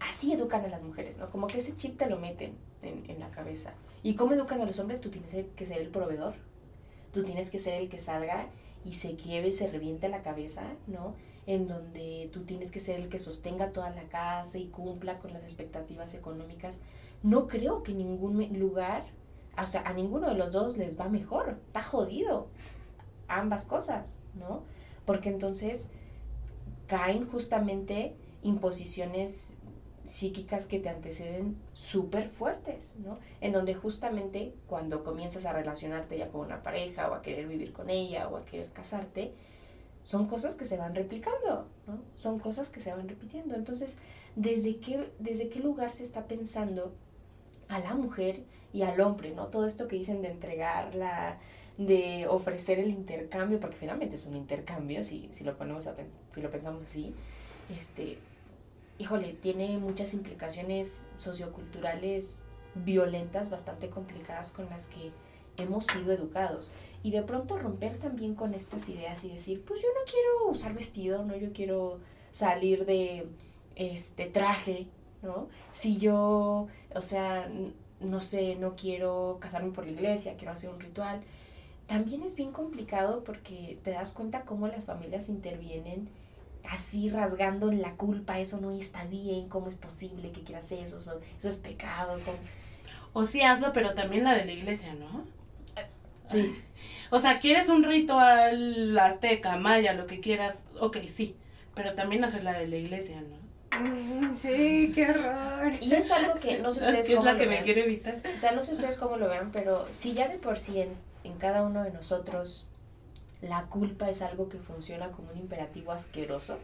[0.00, 1.30] así educan a las mujeres, ¿no?
[1.30, 3.72] Como que ese chip te lo meten en, en la cabeza.
[4.02, 5.00] ¿Y cómo educan a los hombres?
[5.00, 6.34] Tú tienes que ser el proveedor.
[7.12, 8.48] Tú tienes que ser el que salga
[8.84, 11.14] y se quiebre y se reviente la cabeza, ¿no?
[11.46, 15.32] En donde tú tienes que ser el que sostenga toda la casa y cumpla con
[15.32, 16.80] las expectativas económicas.
[17.22, 19.06] No creo que ningún lugar,
[19.60, 21.58] o sea, a ninguno de los dos les va mejor.
[21.66, 22.48] Está jodido.
[23.26, 24.62] Ambas cosas, ¿no?
[25.04, 25.90] Porque entonces
[26.86, 29.57] caen justamente imposiciones
[30.08, 33.18] psíquicas que te anteceden súper fuertes, ¿no?
[33.40, 37.72] En donde justamente cuando comienzas a relacionarte ya con una pareja o a querer vivir
[37.72, 39.32] con ella o a querer casarte,
[40.02, 41.98] son cosas que se van replicando, ¿no?
[42.16, 43.54] Son cosas que se van repitiendo.
[43.54, 43.98] Entonces,
[44.34, 46.94] ¿desde qué, desde qué lugar se está pensando
[47.68, 48.42] a la mujer
[48.72, 49.48] y al hombre, ¿no?
[49.48, 51.38] Todo esto que dicen de entregarla,
[51.76, 55.94] de ofrecer el intercambio, porque finalmente es un intercambio, si, si lo ponemos a,
[56.32, 57.14] si lo pensamos así,
[57.70, 58.18] este,
[58.98, 62.42] híjole, tiene muchas implicaciones socioculturales
[62.74, 65.12] violentas, bastante complicadas con las que
[65.56, 66.70] hemos sido educados.
[67.02, 70.74] Y de pronto romper también con estas ideas y decir, pues yo no quiero usar
[70.74, 71.98] vestido, no, yo quiero
[72.32, 73.26] salir de
[73.76, 74.86] este traje,
[75.22, 75.48] ¿no?
[75.72, 77.48] Si yo, o sea,
[78.00, 81.20] no sé, no quiero casarme por la iglesia, quiero hacer un ritual.
[81.86, 86.08] También es bien complicado porque te das cuenta cómo las familias intervienen
[86.64, 90.98] así rasgando la culpa, eso no está bien, ¿cómo es posible que quieras eso?
[90.98, 92.18] Eso, eso es pecado.
[93.12, 95.24] O sí, hazlo, pero también la de la iglesia, ¿no?
[96.26, 96.54] Sí.
[97.10, 101.36] O sea, quieres un ritual azteca, maya, lo que quieras, ok, sí,
[101.74, 103.38] pero también hacer la de la iglesia, ¿no?
[104.34, 105.72] Sí, qué horror.
[105.80, 108.20] Y es algo que no sé ustedes es que es la que me quiere evitar.
[108.34, 110.90] O sea, no sé ustedes cómo lo vean, pero si ya de por sí en,
[111.24, 112.66] en cada uno de nosotros
[113.42, 116.58] la culpa es algo que funciona como un imperativo asqueroso,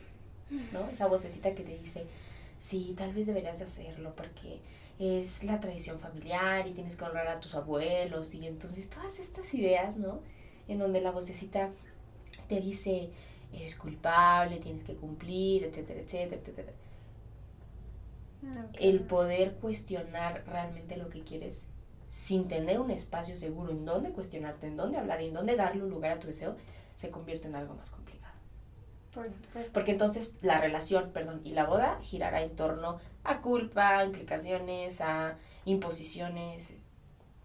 [0.72, 0.88] ¿no?
[0.88, 2.06] Esa vocecita que te dice,
[2.58, 4.60] sí, tal vez deberías de hacerlo porque
[4.98, 9.52] es la tradición familiar y tienes que honrar a tus abuelos y entonces todas estas
[9.54, 10.20] ideas, ¿no?
[10.68, 11.70] En donde la vocecita
[12.48, 13.10] te dice,
[13.52, 16.72] eres culpable, tienes que cumplir, etcétera, etcétera, etcétera.
[18.74, 21.68] El poder cuestionar realmente lo que quieres
[22.14, 25.82] sin tener un espacio seguro en donde cuestionarte, en donde hablar y en donde darle
[25.82, 26.54] un lugar a tu deseo,
[26.94, 28.34] se convierte en algo más complicado.
[29.12, 29.72] Por supuesto.
[29.74, 35.00] Porque entonces la relación, perdón, y la boda girará en torno a culpa, a implicaciones,
[35.00, 36.76] a imposiciones,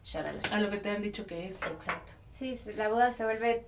[0.03, 0.61] shalala, A shalala.
[0.61, 1.59] lo que te han dicho que es.
[1.63, 2.13] Exacto.
[2.29, 3.65] Sí, la boda se vuelve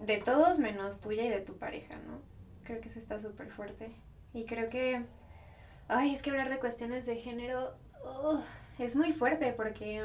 [0.00, 2.18] de todos menos tuya y de tu pareja, ¿no?
[2.64, 3.94] Creo que eso está súper fuerte.
[4.34, 5.04] Y creo que,
[5.86, 7.72] ay, es que hablar de cuestiones de género
[8.80, 10.02] es muy fuerte porque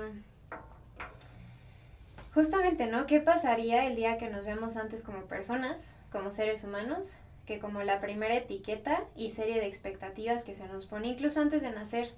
[2.36, 3.08] justamente, ¿no?
[3.08, 7.82] ¿Qué pasaría el día que nos vemos antes como personas, como seres humanos, que como
[7.82, 12.12] la primera etiqueta y serie de expectativas que se nos pone incluso antes de nacer?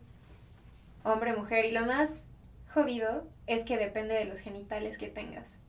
[1.04, 2.16] Hombre, mujer, y lo más
[2.74, 5.60] jodido es que depende de los genitales que tengas.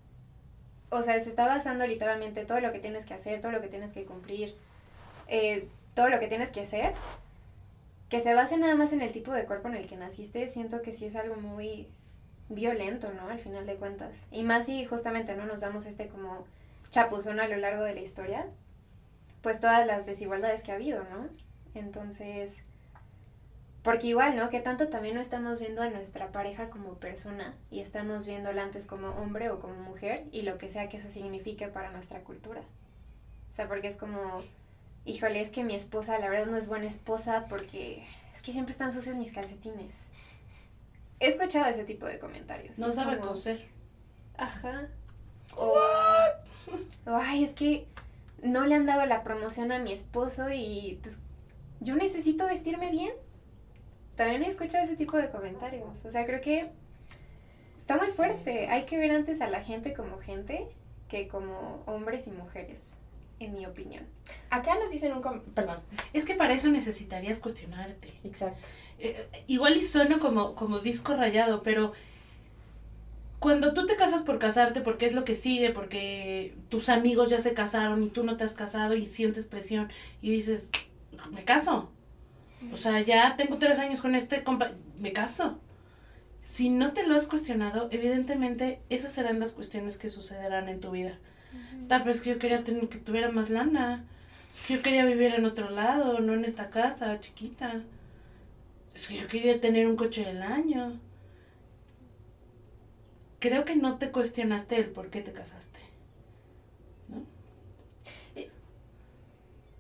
[0.89, 3.69] O sea, se está basando literalmente todo lo que tienes que hacer, todo lo que
[3.69, 4.57] tienes que cumplir,
[5.27, 6.95] eh, todo lo que tienes que hacer.
[8.09, 10.81] Que se base nada más en el tipo de cuerpo en el que naciste, siento
[10.81, 11.87] que sí es algo muy
[12.49, 13.29] violento, ¿no?
[13.29, 14.27] Al final de cuentas.
[14.31, 16.45] Y más si justamente no nos damos este como
[16.91, 18.47] chapuzón a lo largo de la historia,
[19.43, 21.29] pues todas las desigualdades que ha habido, ¿no?
[21.75, 22.65] Entonces,
[23.83, 24.51] porque igual, ¿no?
[24.51, 28.87] Que tanto también no estamos viendo a nuestra pareja como persona y estamos viéndola antes
[28.87, 32.63] como hombre o como mujer y lo que sea que eso signifique para nuestra cultura.
[33.51, 34.43] O sea, porque es como,
[35.05, 38.73] híjole, es que mi esposa la verdad no es buena esposa porque es que siempre
[38.73, 40.07] están sucios mis calcetines.
[41.21, 42.79] He escuchado ese tipo de comentarios.
[42.79, 43.67] No sabe como, coser.
[44.37, 44.89] Ajá.
[45.57, 45.75] O,
[47.07, 47.87] o, ay, es que
[48.43, 51.23] no le han dado la promoción a mi esposo y pues
[51.81, 53.13] yo necesito vestirme bien.
[54.17, 56.05] También he escuchado ese tipo de comentarios.
[56.05, 56.71] O sea, creo que
[57.77, 58.69] está muy fuerte.
[58.69, 60.69] Hay que ver antes a la gente como gente
[61.09, 62.99] que como hombres y mujeres,
[63.41, 64.05] en mi opinión.
[64.51, 65.23] Acá nos dicen un...
[65.23, 65.79] com- Perdón.
[66.13, 68.13] Es que para eso necesitarías cuestionarte.
[68.25, 68.67] Exacto.
[68.99, 71.93] Eh, igual y sueno como, como disco rayado, pero
[73.39, 77.39] cuando tú te casas por casarte, porque es lo que sigue, porque tus amigos ya
[77.39, 80.69] se casaron y tú no te has casado y sientes presión y dices,
[81.31, 81.91] me caso.
[82.73, 85.61] O sea, ya tengo tres años con este compa, me caso.
[86.43, 90.91] Si no te lo has cuestionado, evidentemente esas serán las cuestiones que sucederán en tu
[90.91, 91.19] vida.
[91.89, 94.05] Ta, pero es que yo quería tener, que tuviera más lana.
[94.53, 97.83] Es que yo quería vivir en otro lado, no en esta casa chiquita.
[98.95, 100.99] Es que yo quería tener un coche del año.
[103.39, 105.79] Creo que no te cuestionaste el por qué te casaste.
[107.09, 107.23] ¿No?
[108.35, 108.51] Eh.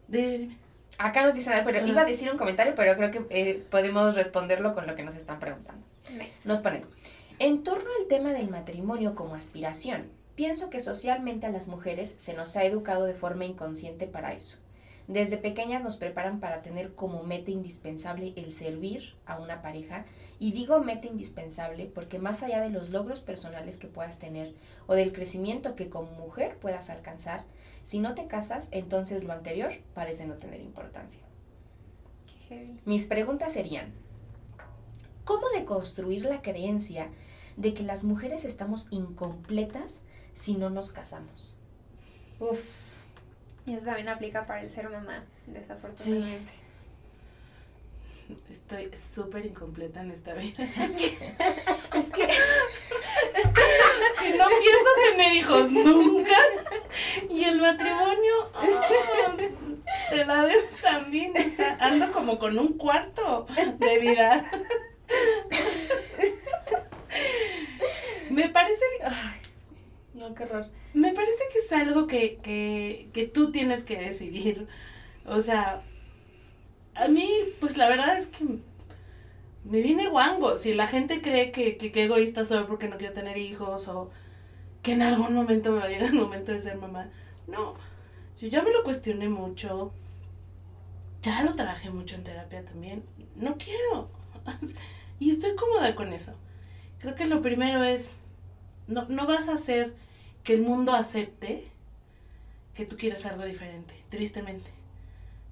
[0.07, 0.57] Dime.
[0.99, 4.75] Acá nos dicen, pero iba a decir un comentario, pero creo que eh, podemos responderlo
[4.75, 5.85] con lo que nos están preguntando.
[6.13, 6.33] Nice.
[6.45, 6.85] Nos ponen,
[7.39, 12.33] en torno al tema del matrimonio como aspiración, pienso que socialmente a las mujeres se
[12.33, 14.57] nos ha educado de forma inconsciente para eso.
[15.09, 20.05] Desde pequeñas nos preparan para tener como meta indispensable el servir a una pareja
[20.39, 24.55] y digo meta indispensable porque más allá de los logros personales que puedas tener
[24.87, 27.43] o del crecimiento que como mujer puedas alcanzar,
[27.83, 31.23] si no te casas, entonces lo anterior parece no tener importancia.
[32.85, 33.93] Mis preguntas serían,
[35.25, 37.09] ¿cómo deconstruir la creencia
[37.57, 40.03] de que las mujeres estamos incompletas
[40.39, 41.57] si no nos casamos?
[42.39, 42.61] Uf,
[43.67, 46.53] Y eso también aplica para el ser mamá, desafortunadamente.
[48.49, 50.63] Estoy súper incompleta en esta vida.
[51.95, 52.29] es que
[54.37, 56.37] no pienso tener hijos nunca.
[57.29, 59.35] Y el matrimonio, ah,
[60.11, 61.33] te la debo también.
[61.37, 63.49] o sea, ando como con un cuarto
[63.79, 64.49] de vida.
[68.31, 68.85] Me parece,
[70.35, 70.67] qué horror.
[70.95, 74.67] me parece que es algo que, que, que tú tienes que decidir.
[75.27, 75.83] O sea,
[76.95, 77.29] a mí,
[77.61, 78.45] pues la verdad es que
[79.65, 80.57] me viene guango.
[80.57, 84.11] Si la gente cree que, que, egoísta soy porque no quiero tener hijos o
[84.83, 87.11] que en algún momento me va a llegar el momento de ser mamá.
[87.47, 87.75] No,
[88.41, 89.93] yo ya me lo cuestioné mucho.
[91.23, 93.05] Ya lo trabajé mucho en terapia también.
[93.37, 94.11] No quiero.
[95.21, 96.33] Y estoy cómoda con eso.
[97.01, 98.21] Creo que lo primero es,
[98.87, 99.95] no, no vas a hacer
[100.49, 101.71] que el mundo acepte
[102.73, 104.71] que tú quieres algo diferente, tristemente.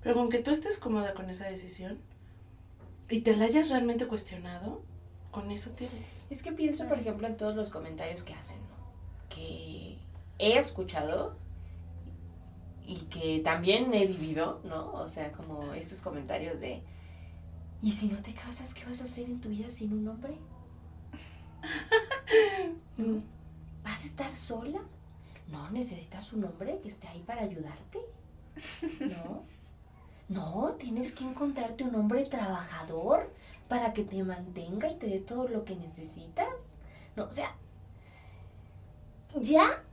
[0.03, 1.99] Pero con que tú estés cómoda con esa decisión
[3.11, 4.81] y te la hayas realmente cuestionado,
[5.31, 6.07] con eso tienes.
[6.31, 9.29] Es que pienso, por ejemplo, en todos los comentarios que hacen, ¿no?
[9.29, 9.99] Que
[10.39, 11.37] he escuchado
[12.87, 14.95] y que también he vivido, ¿no?
[14.95, 16.83] O sea, como estos comentarios de,
[17.83, 20.39] ¿y si no te casas, qué vas a hacer en tu vida sin un hombre?
[23.87, 24.81] ¿Vas a estar sola?
[25.47, 28.01] No, necesitas un hombre que esté ahí para ayudarte.
[29.01, 29.45] ¿No?
[30.29, 33.33] No, tienes que encontrarte un hombre trabajador
[33.69, 36.49] para que te mantenga y te dé todo lo que necesitas.
[37.15, 37.55] No, o sea,
[39.41, 39.85] ya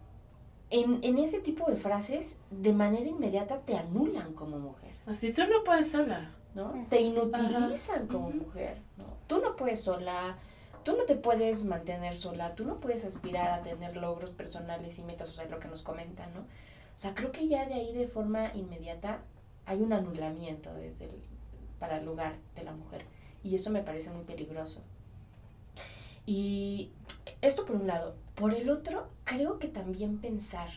[0.72, 4.96] en, en ese tipo de frases, de manera inmediata te anulan como mujer.
[5.06, 6.32] Así tú no puedes sola.
[6.56, 6.86] ¿no?
[6.90, 9.06] Te inutilizan como mujer, ¿no?
[9.28, 10.38] Tú no puedes sola,
[10.84, 15.04] tú no te puedes mantener sola, tú no puedes aspirar a tener logros personales y
[15.04, 16.42] metas, o sea, lo que nos comentan, ¿no?
[16.42, 19.20] O sea, creo que ya de ahí de forma inmediata
[19.66, 21.12] hay un anulamiento desde el,
[21.80, 23.04] para el lugar de la mujer
[23.44, 24.82] y eso me parece muy peligroso.
[26.26, 26.92] Y
[27.42, 28.16] esto por un lado.
[28.36, 30.70] Por el otro, creo que también pensar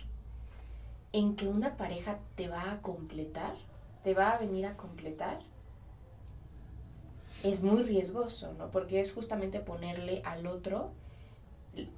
[1.12, 3.54] en que una pareja te va a completar,
[4.02, 5.38] te va a venir a completar,
[7.42, 8.70] es muy riesgoso, ¿no?
[8.70, 10.92] Porque es justamente ponerle al otro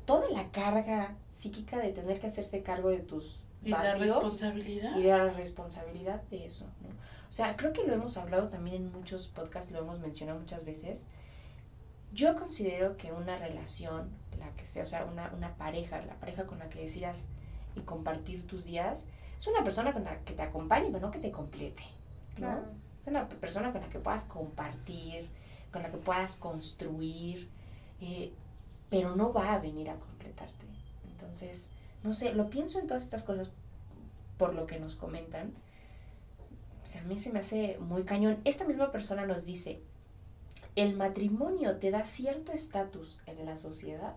[0.06, 4.96] toda la carga psíquica de tener que hacerse cargo de tus Y la vacíos responsabilidad.
[4.96, 6.88] y de la responsabilidad de eso, ¿no?
[7.28, 10.64] O sea, creo que lo hemos hablado también en muchos podcasts, lo hemos mencionado muchas
[10.64, 11.06] veces.
[12.12, 16.46] Yo considero que una relación, la que sea, o sea, una, una pareja, la pareja
[16.46, 17.26] con la que decidas
[17.76, 21.18] y compartir tus días, es una persona con la que te acompañe, pero no que
[21.18, 21.82] te complete,
[22.38, 22.46] ¿no?
[22.46, 22.62] Claro.
[23.08, 25.28] Una persona con la que puedas compartir,
[25.72, 27.48] con la que puedas construir,
[28.00, 28.32] eh,
[28.90, 30.66] pero no va a venir a completarte.
[31.10, 31.68] Entonces,
[32.02, 33.50] no sé, lo pienso en todas estas cosas
[34.38, 35.52] por lo que nos comentan.
[36.82, 38.38] O a mí se me hace muy cañón.
[38.44, 39.80] Esta misma persona nos dice,
[40.76, 44.14] el matrimonio te da cierto estatus en la sociedad.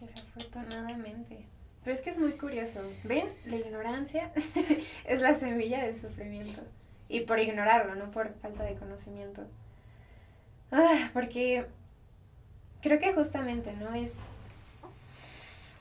[0.00, 1.46] Desafortunadamente.
[1.84, 2.80] Pero es que es muy curioso.
[3.04, 3.28] ¿Ven?
[3.44, 4.32] La ignorancia
[5.04, 6.62] es la semilla del sufrimiento.
[7.08, 9.46] Y por ignorarlo, no por falta de conocimiento.
[10.72, 11.66] Ah, porque
[12.82, 13.94] creo que justamente, ¿no?
[13.94, 14.20] Es.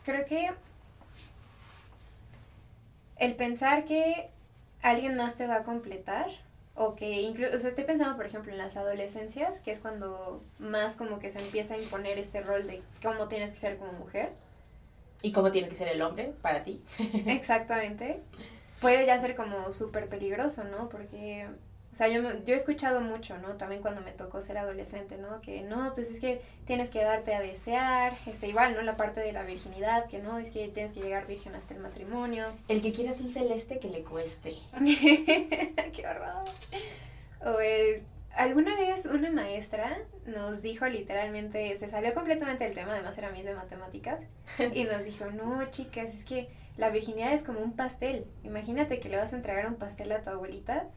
[0.03, 0.51] Creo que
[3.17, 4.29] el pensar que
[4.81, 6.27] alguien más te va a completar
[6.75, 10.43] o que incluso, o sea, estoy pensando por ejemplo en las adolescencias, que es cuando
[10.59, 13.93] más como que se empieza a imponer este rol de cómo tienes que ser como
[13.93, 14.31] mujer.
[15.21, 16.83] ¿Y cómo tiene que ser el hombre para ti?
[17.25, 18.19] Exactamente.
[18.85, 20.89] Puede ya ser como súper peligroso, ¿no?
[20.89, 21.47] Porque,
[21.91, 23.55] o sea, yo, yo he escuchado mucho, ¿no?
[23.55, 25.41] También cuando me tocó ser adolescente, ¿no?
[25.41, 28.83] Que no, pues es que tienes que darte a desear, este, igual, ¿no?
[28.83, 31.79] La parte de la virginidad, que no, es que tienes que llegar virgen hasta el
[31.79, 32.45] matrimonio.
[32.67, 34.55] El que quiera un celeste que le cueste.
[34.83, 36.43] ¡Qué horror!
[37.43, 38.03] O el...
[38.35, 43.45] Alguna vez una maestra nos dijo literalmente, se salió completamente del tema, además era mis
[43.45, 44.27] de matemáticas,
[44.73, 48.25] y nos dijo, no chicas, es que la virginidad es como un pastel.
[48.43, 50.87] Imagínate que le vas a entregar un pastel a tu abuelita,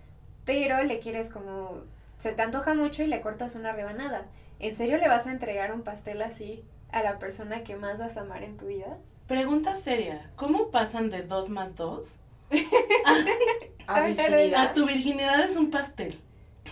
[0.45, 1.83] pero le quieres como,
[2.19, 4.27] se te antoja mucho y le cortas una rebanada.
[4.59, 8.17] ¿En serio le vas a entregar un pastel así a la persona que más vas
[8.17, 8.99] a amar en tu vida?
[9.29, 10.29] Pregunta seria.
[10.35, 12.09] ¿Cómo pasan de 2 más 2
[13.87, 14.67] A Ay, virginidad.
[14.71, 16.19] a tu virginidad es un pastel?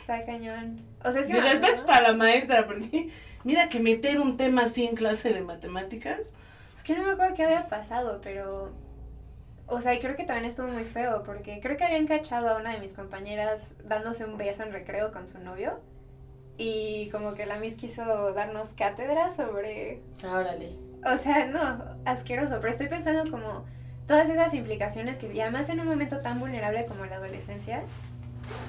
[0.00, 0.80] Está cañón.
[1.04, 1.34] O sea, es que...
[1.34, 3.10] Mi me respeto para la maestra, porque
[3.44, 6.34] mira que meter un tema así en clase de matemáticas.
[6.76, 8.72] Es que no me acuerdo qué había pasado, pero.
[9.68, 12.56] O sea, y creo que también estuvo muy feo, porque creo que habían cachado a
[12.56, 15.80] una de mis compañeras dándose un beso en recreo con su novio.
[16.58, 20.00] Y como que la Miss quiso darnos cátedra sobre.
[20.22, 20.72] Ah, Órale.
[21.04, 22.56] O sea, no, asqueroso.
[22.60, 23.64] Pero estoy pensando como
[24.06, 25.32] todas esas implicaciones que.
[25.32, 27.82] Y además en un momento tan vulnerable como la adolescencia.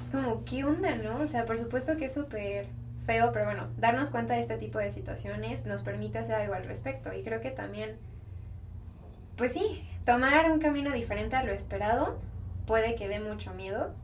[0.03, 1.21] Es como, ¿qué onda, no?
[1.21, 2.67] O sea, por supuesto que es súper
[3.05, 6.65] feo, pero bueno, darnos cuenta de este tipo de situaciones nos permite hacer algo al
[6.65, 7.13] respecto.
[7.13, 7.97] Y creo que también,
[9.35, 12.19] pues sí, tomar un camino diferente a lo esperado
[12.65, 13.95] puede que dé mucho miedo.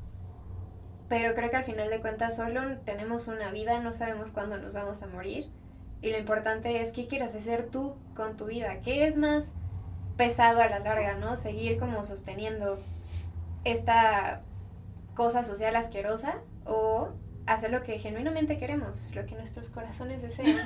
[1.10, 4.74] Pero creo que al final de cuentas solo tenemos una vida, no sabemos cuándo nos
[4.74, 5.50] vamos a morir.
[6.02, 8.82] Y lo importante es qué quieres hacer tú con tu vida.
[8.82, 9.54] ¿Qué es más
[10.18, 11.36] pesado a la larga, no?
[11.36, 12.80] Seguir como sosteniendo
[13.64, 14.42] esta
[15.14, 17.12] cosa social asquerosa o
[17.46, 20.58] hacer lo que genuinamente queremos, lo que nuestros corazones desean.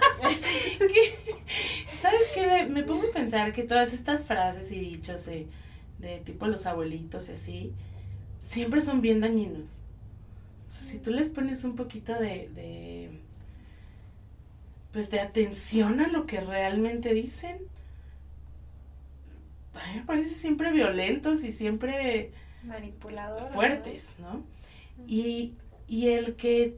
[2.01, 2.65] ¿Sabes qué?
[2.69, 5.47] Me, pongo a pensar que todas estas frases y dichos de,
[5.99, 7.73] de tipo los abuelitos y así,
[8.39, 9.69] siempre son bien dañinos.
[10.67, 13.09] O sea, si tú les pones un poquito de, de
[14.91, 17.57] pues de atención a lo que realmente dicen,
[19.95, 22.31] me parece siempre violentos y siempre
[22.63, 23.51] Manipulador.
[23.51, 24.43] fuertes, ¿no?
[25.07, 25.53] Y,
[25.87, 26.77] y el que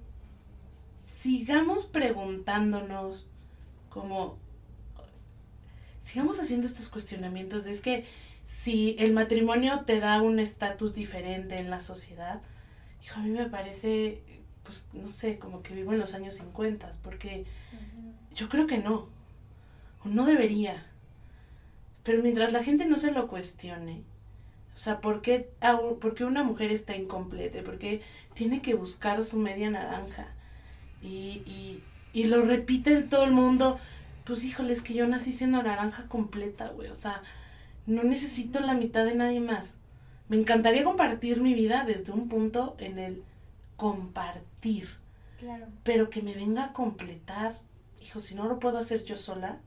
[1.05, 3.27] sigamos preguntándonos
[3.89, 4.37] como
[6.03, 8.05] sigamos haciendo estos cuestionamientos de es que
[8.45, 12.41] si el matrimonio te da un estatus diferente en la sociedad,
[13.03, 14.23] hijo, a mí me parece,
[14.63, 17.45] pues no sé, como que vivo en los años 50, porque
[18.33, 19.07] yo creo que no,
[20.03, 20.83] o no debería.
[22.03, 24.01] Pero mientras la gente no se lo cuestione,
[24.79, 25.49] o sea, ¿por qué,
[25.99, 27.61] por qué una mujer está incompleta?
[27.63, 28.01] ¿Por qué
[28.33, 30.27] tiene que buscar su media naranja?
[31.01, 33.77] Y, y, y lo repiten todo el mundo,
[34.23, 36.87] pues híjole, es que yo nací siendo naranja completa, güey.
[36.87, 37.23] O sea,
[37.87, 39.79] no necesito la mitad de nadie más.
[40.29, 43.23] Me encantaría compartir mi vida desde un punto en el
[43.75, 44.87] compartir.
[45.39, 45.67] Claro.
[45.83, 47.59] Pero que me venga a completar,
[48.01, 49.57] hijo, si no lo puedo hacer yo sola,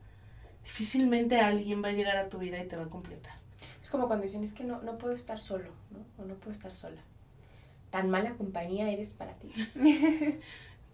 [0.63, 3.42] difícilmente alguien va a llegar a tu vida y te va a completar.
[3.93, 6.23] Como cuando dicen, es que no, no puedo estar solo, ¿no?
[6.23, 7.03] O no puedo estar sola.
[7.91, 9.51] Tan mala compañía eres para ti,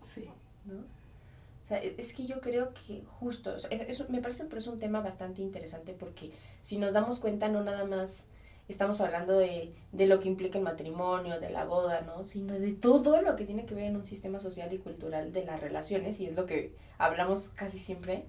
[0.06, 0.30] Sí.
[0.66, 0.80] ¿no?
[0.80, 4.46] O sea, e- es que yo creo que justo, o sea, e- eso me parece
[4.46, 6.32] por eso un tema bastante interesante porque
[6.62, 8.28] si nos damos cuenta no nada más
[8.68, 12.24] estamos hablando de, de lo que implica el matrimonio, de la boda, ¿no?
[12.26, 15.46] Sino de todo lo que tiene que ver en un sistema social y cultural de
[15.46, 18.26] las relaciones y es lo que hablamos casi siempre.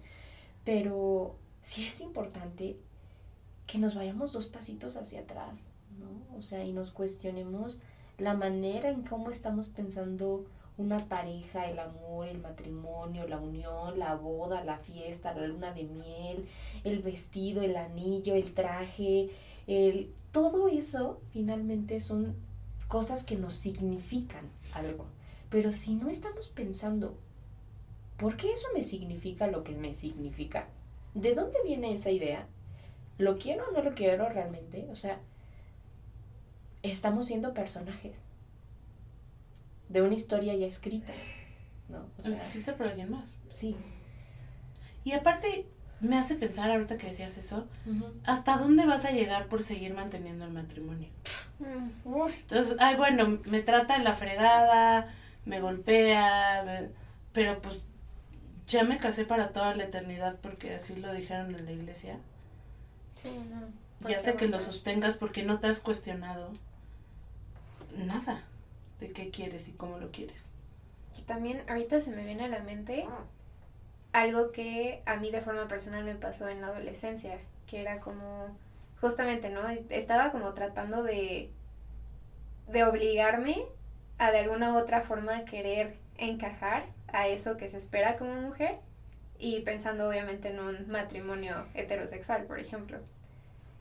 [0.64, 2.76] Pero sí es importante
[3.70, 6.36] que nos vayamos dos pasitos hacia atrás, ¿no?
[6.36, 7.78] O sea, y nos cuestionemos
[8.18, 10.44] la manera en cómo estamos pensando
[10.76, 15.84] una pareja, el amor, el matrimonio, la unión, la boda, la fiesta, la luna de
[15.84, 16.48] miel,
[16.82, 19.30] el vestido, el anillo, el traje,
[19.68, 22.34] el todo eso finalmente son
[22.88, 25.06] cosas que nos significan algo.
[25.48, 27.14] Pero si no estamos pensando,
[28.16, 30.68] ¿por qué eso me significa lo que me significa?
[31.14, 32.48] ¿De dónde viene esa idea?
[33.20, 34.86] ¿Lo quiero o no lo quiero realmente?
[34.90, 35.18] O sea,
[36.82, 38.22] estamos siendo personajes
[39.88, 41.12] de una historia ya escrita,
[41.88, 42.06] ¿no?
[42.18, 43.38] O sea, Escrita por alguien más.
[43.48, 43.76] sí.
[45.02, 45.66] Y aparte,
[46.00, 47.66] me hace pensar ahorita que decías eso,
[48.24, 51.08] ¿hasta dónde vas a llegar por seguir manteniendo el matrimonio?
[51.58, 51.88] Mm,
[52.28, 55.12] Entonces, ay, bueno, me trata la fregada,
[55.46, 56.88] me golpea, me-
[57.32, 57.82] pero pues
[58.66, 62.18] ya me casé para toda la eternidad porque así lo dijeron en la iglesia.
[63.22, 64.08] Sí, no.
[64.08, 66.52] Y hace que lo sostengas porque no te has cuestionado
[67.96, 68.42] nada
[68.98, 70.50] de qué quieres y cómo lo quieres.
[71.18, 73.06] Y también ahorita se me viene a la mente
[74.12, 78.56] algo que a mí de forma personal me pasó en la adolescencia, que era como,
[79.00, 79.68] justamente, ¿no?
[79.90, 81.50] Estaba como tratando de,
[82.68, 83.64] de obligarme
[84.18, 88.78] a de alguna u otra forma querer encajar a eso que se espera como mujer
[89.40, 92.98] y pensando obviamente en un matrimonio heterosexual, por ejemplo.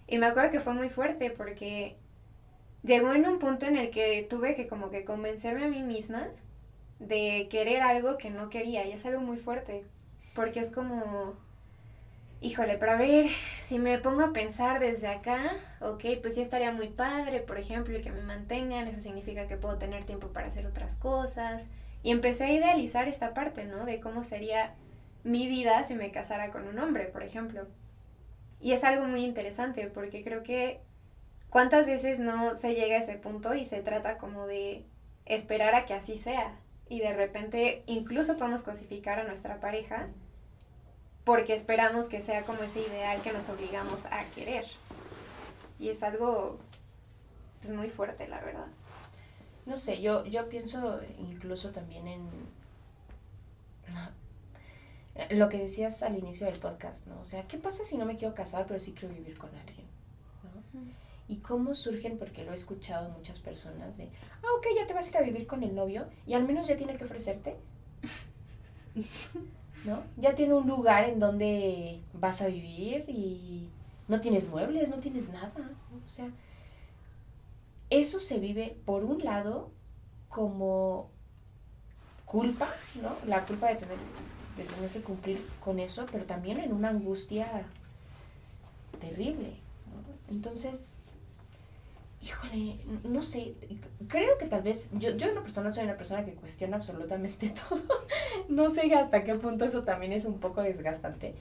[0.08, 1.98] Y me acuerdo que fue muy fuerte porque
[2.84, 6.28] llegó en un punto en el que tuve que como que convencerme a mí misma
[7.00, 9.84] de querer algo que no quería y es algo muy fuerte
[10.34, 11.34] porque es como
[12.42, 13.28] híjole pero ver
[13.62, 15.52] si me pongo a pensar desde acá
[15.82, 19.58] ok pues sí estaría muy padre por ejemplo el que me mantengan eso significa que
[19.58, 21.70] puedo tener tiempo para hacer otras cosas
[22.02, 24.74] y empecé a idealizar esta parte no de cómo sería
[25.24, 27.68] mi vida si me casara con un hombre por ejemplo
[28.62, 30.82] y es algo muy interesante porque creo que
[31.50, 34.86] cuántas veces no se llega a ese punto y se trata como de
[35.26, 36.56] esperar a que así sea
[36.90, 40.08] y de repente incluso podemos cosificar a nuestra pareja
[41.24, 44.66] porque esperamos que sea como ese ideal que nos obligamos a querer.
[45.78, 46.58] Y es algo
[47.62, 48.66] pues muy fuerte, la verdad.
[49.68, 52.28] No sé, yo, yo pienso incluso también en
[55.32, 57.20] lo que decías al inicio del podcast, ¿no?
[57.20, 59.88] O sea, ¿qué pasa si no me quiero casar, pero sí quiero vivir con alguien?
[60.44, 60.82] ¿no?
[61.28, 64.10] Y cómo surgen, porque lo he escuchado muchas personas, de,
[64.44, 66.68] ah, ok, ya te vas a ir a vivir con el novio y al menos
[66.68, 67.56] ya tiene que ofrecerte,
[69.86, 70.04] ¿no?
[70.18, 73.70] Ya tiene un lugar en donde vas a vivir y
[74.08, 76.04] no tienes muebles, no tienes nada, ¿no?
[76.04, 76.30] O sea,
[77.90, 79.72] eso se vive, por un lado,
[80.28, 81.10] como
[82.26, 82.70] culpa,
[83.02, 83.16] ¿no?
[83.26, 83.98] La culpa de tener,
[84.60, 87.48] de tener que cumplir con eso, pero también en una angustia
[89.00, 89.54] terrible,
[89.88, 90.34] ¿no?
[90.34, 90.98] Entonces,
[92.22, 93.56] híjole, no sé,
[94.08, 97.82] creo que tal vez, yo, yo una persona soy una persona que cuestiona absolutamente todo,
[98.48, 101.36] no sé hasta qué punto eso también es un poco desgastante,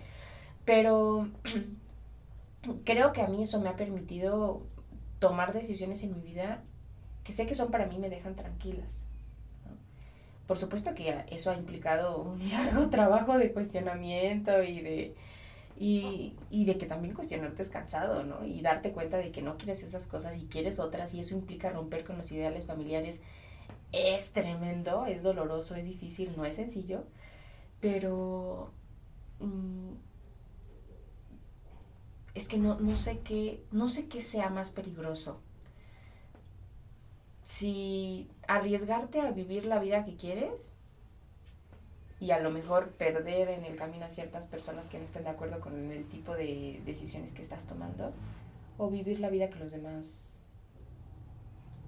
[0.65, 1.29] pero
[2.85, 4.63] creo que a mí eso me ha permitido
[5.19, 6.63] tomar decisiones en mi vida
[7.25, 9.07] que sé que son para mí me dejan tranquilas.
[10.49, 15.17] Por supuesto que eso ha implicado un largo trabajo de cuestionamiento y de,
[15.79, 18.45] y, y de que también cuestionarte es cansado, ¿no?
[18.47, 21.71] Y darte cuenta de que no quieres esas cosas y quieres otras y eso implica
[21.71, 23.23] romper con los ideales familiares.
[23.93, 27.05] Es tremendo, es doloroso, es difícil, no es sencillo,
[27.81, 28.73] pero
[29.41, 29.95] mm,
[32.35, 35.41] es que no, no sé qué, no sé qué sea más peligroso.
[37.49, 40.75] Si arriesgarte a vivir la vida que quieres
[42.21, 45.31] y a lo mejor perder en el camino a ciertas personas que no estén de
[45.31, 48.13] acuerdo con el tipo de decisiones que estás tomando,
[48.77, 50.39] o vivir la vida que los demás...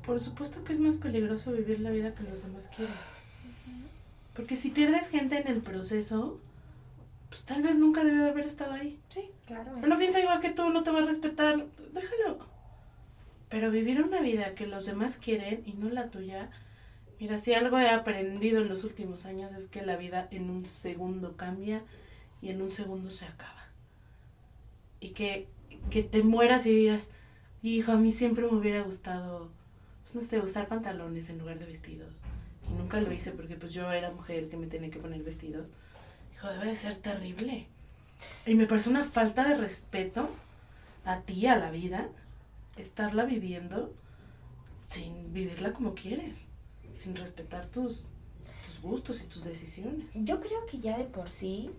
[0.06, 2.94] Por supuesto que es más peligroso vivir la vida que los demás quieren.
[4.34, 6.40] Porque si pierdes gente en el proceso,
[7.28, 8.98] pues tal vez nunca debió haber estado ahí.
[9.10, 9.72] Sí, claro.
[9.86, 12.59] No piensa igual que tú, no te va a respetar, déjalo.
[13.50, 16.50] Pero vivir una vida que los demás quieren y no la tuya,
[17.18, 20.66] mira, si algo he aprendido en los últimos años es que la vida en un
[20.66, 21.82] segundo cambia
[22.40, 23.66] y en un segundo se acaba.
[25.00, 25.48] Y que,
[25.90, 27.10] que te mueras y digas,
[27.62, 29.50] hijo, a mí siempre me hubiera gustado,
[30.04, 32.14] pues, no sé, usar pantalones en lugar de vestidos.
[32.68, 35.66] Y nunca lo hice porque pues yo era mujer que me tenía que poner vestidos.
[36.34, 37.66] Hijo, debe de ser terrible.
[38.46, 40.30] Y me parece una falta de respeto
[41.04, 42.08] a ti, a la vida,
[42.80, 43.92] estarla viviendo
[44.78, 46.48] sin vivirla como quieres,
[46.92, 48.04] sin respetar tus,
[48.66, 50.06] tus gustos y tus decisiones.
[50.14, 51.70] Yo creo que ya de por sí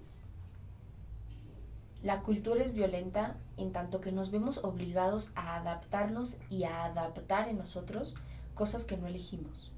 [2.03, 7.47] la cultura es violenta en tanto que nos vemos obligados a adaptarnos y a adaptar
[7.49, 8.15] en nosotros
[8.55, 9.71] cosas que no elegimos.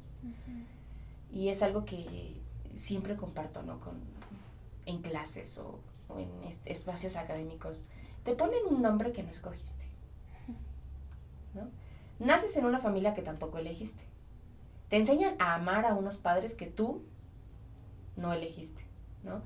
[1.31, 2.35] Y es algo que
[2.75, 3.79] siempre comparto, ¿no?
[3.79, 3.95] Con,
[4.85, 7.83] en clases o, o en est- espacios académicos.
[8.23, 9.83] Te ponen un nombre que no escogiste.
[12.19, 14.03] Naces en una familia que tampoco elegiste.
[14.89, 17.03] Te enseñan a amar a unos padres que tú
[18.15, 18.81] no elegiste,
[19.23, 19.41] ¿no?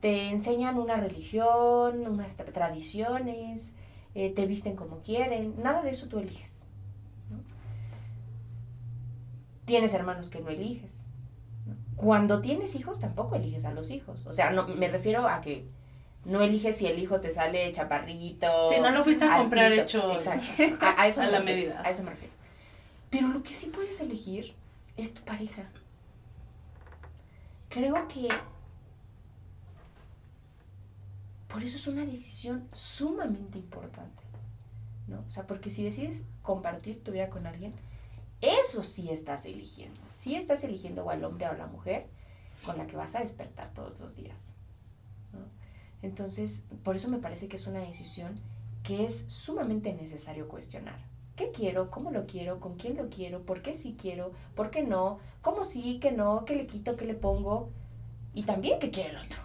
[0.00, 3.74] Te enseñan una religión, unas tra- tradiciones,
[4.14, 6.64] eh, te visten como quieren, nada de eso tú eliges.
[9.64, 11.04] Tienes hermanos que no eliges.
[11.96, 14.26] Cuando tienes hijos tampoco eliges a los hijos.
[14.26, 15.68] O sea, no, me refiero a que
[16.24, 18.70] no eliges si el hijo te sale chaparrito.
[18.70, 19.82] Si no lo fuiste a comprar altito.
[19.82, 20.46] hecho Exacto.
[20.80, 21.82] A, a eso a me la refiero, medida.
[21.84, 22.34] A eso me refiero.
[23.10, 24.54] Pero lo que sí puedes elegir
[24.96, 25.64] es tu pareja.
[27.68, 28.28] Creo que
[31.48, 34.22] por eso es una decisión sumamente importante.
[35.08, 35.24] ¿no?
[35.26, 37.74] O sea, porque si decides compartir tu vida con alguien,
[38.40, 40.00] eso sí estás eligiendo.
[40.12, 42.06] Sí estás eligiendo o al hombre o a la mujer
[42.64, 44.54] con la que vas a despertar todos los días.
[46.02, 48.40] Entonces, por eso me parece que es una decisión
[48.82, 50.98] que es sumamente necesario cuestionar.
[51.36, 51.90] ¿Qué quiero?
[51.90, 52.60] ¿Cómo lo quiero?
[52.60, 53.42] ¿Con quién lo quiero?
[53.42, 54.32] ¿Por qué sí quiero?
[54.54, 55.18] ¿Por qué no?
[55.42, 55.98] ¿Cómo sí?
[56.00, 56.44] ¿Qué no?
[56.44, 56.96] ¿Qué le quito?
[56.96, 57.70] ¿Qué le pongo?
[58.34, 59.38] Y también qué quiere el otro.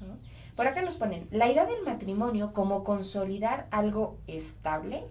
[0.00, 0.16] ¿no?
[0.56, 5.04] Por acá nos ponen, la idea del matrimonio como consolidar algo estable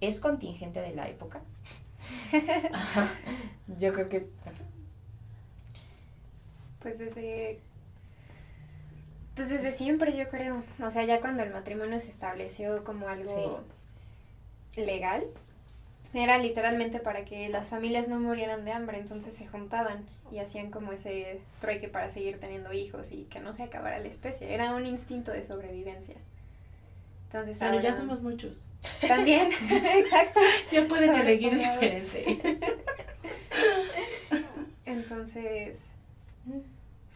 [0.00, 1.40] es contingente de la época.
[3.78, 4.28] Yo creo que...
[6.80, 7.60] Pues desde.
[9.38, 10.64] Pues desde siempre, yo creo.
[10.82, 13.60] O sea, ya cuando el matrimonio se estableció como algo
[14.74, 15.22] legal,
[16.12, 18.98] era literalmente para que las familias no murieran de hambre.
[18.98, 23.54] Entonces se juntaban y hacían como ese trueque para seguir teniendo hijos y que no
[23.54, 24.52] se acabara la especie.
[24.52, 26.16] Era un instinto de sobrevivencia.
[27.26, 28.56] Entonces, Pero ya ahora- somos muchos.
[29.06, 30.40] También, exacto.
[30.72, 32.40] Ya pueden elegir diferente.
[34.84, 35.90] Entonces,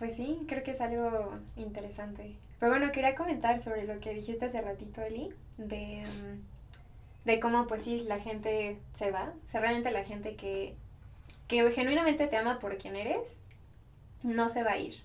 [0.03, 2.35] pues sí, creo que es algo interesante.
[2.59, 7.69] Pero bueno, quería comentar sobre lo que dijiste hace ratito, Eli, de, mm, de cómo
[7.69, 9.33] pues sí, la gente se va.
[9.47, 10.75] O sea, realmente la gente que,
[11.47, 13.43] que genuinamente te ama por quien eres,
[14.25, 15.01] no se va a ir.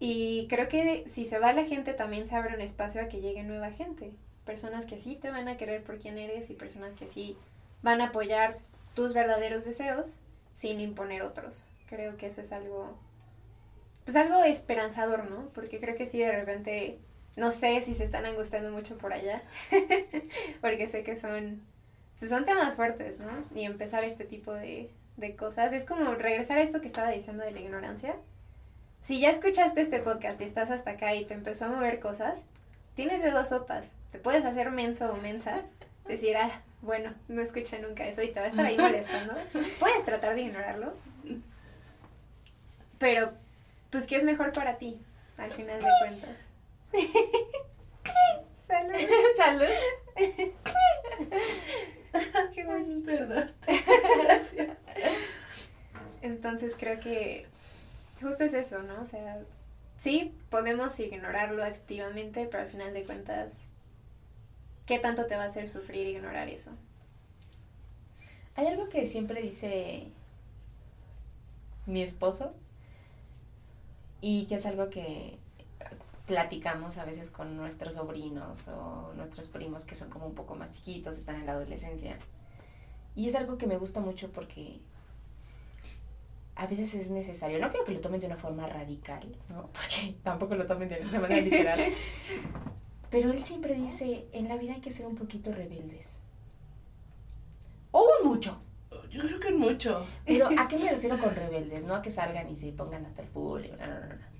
[0.00, 3.20] Y creo que si se va la gente, también se abre un espacio a que
[3.20, 4.10] llegue nueva gente.
[4.44, 7.36] Personas que sí te van a querer por quien eres y personas que sí
[7.82, 8.58] van a apoyar
[8.94, 10.18] tus verdaderos deseos
[10.54, 11.68] sin imponer otros.
[11.88, 12.98] Creo que eso es algo,
[14.08, 15.50] pues algo esperanzador, ¿no?
[15.52, 16.98] Porque creo que sí de repente,
[17.36, 19.42] no sé si se están angustiando mucho por allá,
[20.62, 21.60] porque sé que son,
[22.18, 23.30] pues son temas fuertes, ¿no?
[23.54, 27.44] Y empezar este tipo de, de cosas, es como regresar a esto que estaba diciendo
[27.44, 28.16] de la ignorancia.
[29.02, 32.46] Si ya escuchaste este podcast y estás hasta acá y te empezó a mover cosas,
[32.94, 33.92] tienes de dos sopas.
[34.10, 35.64] Te puedes hacer menso o mensa,
[36.06, 39.34] decir, ah, bueno, no escuché nunca eso y te va a estar ahí molestando.
[39.78, 40.94] Puedes tratar de ignorarlo,
[42.98, 43.32] pero,
[43.90, 44.98] pues, ¿qué es mejor para ti,
[45.36, 46.48] al final de cuentas?
[48.68, 48.96] Salud.
[49.36, 49.66] Salud.
[52.54, 53.06] Qué bonito.
[53.06, 53.52] Perdón.
[54.22, 54.76] Gracias.
[56.20, 57.46] Entonces creo que
[58.20, 59.00] justo es eso, ¿no?
[59.00, 59.40] O sea,
[59.96, 63.68] sí, podemos ignorarlo activamente, pero al final de cuentas,
[64.84, 66.72] ¿qué tanto te va a hacer sufrir ignorar eso?
[68.54, 70.08] Hay algo que siempre dice
[71.86, 72.54] mi esposo
[74.20, 75.38] y que es algo que
[76.26, 80.70] platicamos a veces con nuestros sobrinos o nuestros primos que son como un poco más
[80.72, 82.18] chiquitos, están en la adolescencia.
[83.14, 84.80] Y es algo que me gusta mucho porque
[86.54, 87.58] a veces es necesario.
[87.58, 89.62] No creo que lo tomen de una forma radical, ¿no?
[89.72, 91.80] Porque tampoco lo tomen de, de manera literal.
[93.10, 96.18] Pero él siempre dice, en la vida hay que ser un poquito rebeldes.
[97.90, 98.60] O un mucho.
[99.10, 100.06] Yo creo que mucho.
[100.26, 101.84] Pero ¿a qué me refiero con rebeldes?
[101.84, 104.38] No a que salgan y se pongan hasta el full, no, no, no, no.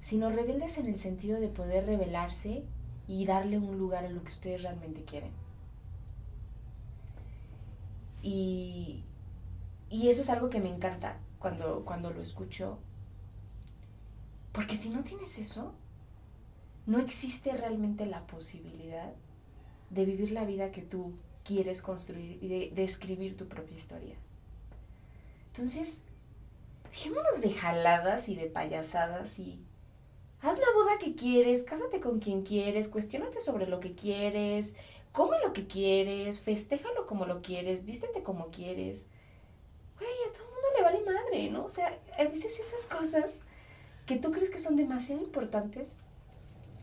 [0.00, 2.64] Sino rebeldes en el sentido de poder rebelarse
[3.06, 5.32] y darle un lugar a lo que ustedes realmente quieren.
[8.22, 9.04] Y,
[9.88, 12.78] y eso es algo que me encanta cuando, cuando lo escucho.
[14.52, 15.74] Porque si no tienes eso,
[16.86, 19.12] no existe realmente la posibilidad
[19.90, 21.14] de vivir la vida que tú
[21.50, 24.14] quieres construir y de, de escribir tu propia historia.
[25.48, 26.02] Entonces,
[26.92, 29.58] dejémonos de jaladas y de payasadas y
[30.42, 34.76] haz la boda que quieres, cásate con quien quieres, cuestionate sobre lo que quieres,
[35.10, 39.06] come lo que quieres, festéjalo como lo quieres, vístete como quieres.
[39.98, 41.64] Güey, a todo el mundo le vale madre, ¿no?
[41.64, 43.38] O sea, a veces esas cosas
[44.06, 45.96] que tú crees que son demasiado importantes,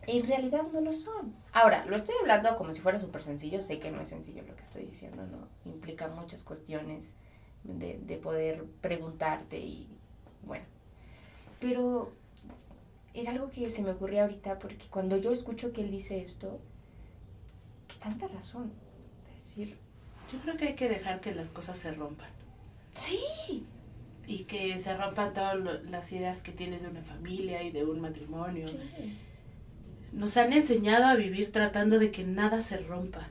[0.08, 1.36] en realidad no lo son.
[1.53, 4.55] Ahora, lo estoy hablando como si fuera súper sencillo, sé que no es sencillo lo
[4.55, 5.47] que estoy diciendo, ¿no?
[5.70, 7.16] Implica muchas cuestiones
[7.64, 9.88] de, de poder preguntarte y,
[10.43, 10.66] bueno,
[11.60, 12.14] pero
[13.14, 16.60] era algo que se me ocurrió ahorita porque cuando yo escucho que él dice esto,
[17.88, 18.72] qué tanta razón.
[19.38, 19.78] Es decir,
[20.32, 22.30] Yo creo que hay que dejar que las cosas se rompan.
[22.93, 23.20] sí,
[24.26, 25.55] Y que se rompan todas
[25.86, 28.68] las ideas que tienes de una familia y de un matrimonio.
[28.68, 29.18] sí.
[30.18, 33.28] Nos han enseñado a vivir tratando de que nada se rompa.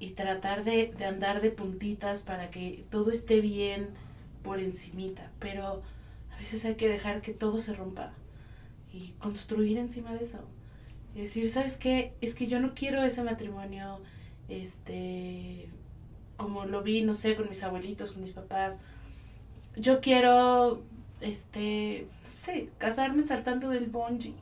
[0.00, 3.88] Y tratar de, de andar de puntitas para que todo esté bien
[4.42, 5.30] por encimita.
[5.38, 5.82] Pero
[6.34, 8.12] a veces hay que dejar que todo se rompa.
[8.92, 10.40] Y construir encima de eso.
[11.14, 12.14] Y decir, ¿sabes qué?
[12.20, 14.00] Es que yo no quiero ese matrimonio,
[14.48, 15.68] este,
[16.36, 18.80] como lo vi, no sé, con mis abuelitos, con mis papás.
[19.76, 20.82] Yo quiero,
[21.20, 24.34] este, no sé, casarme saltando del bungee.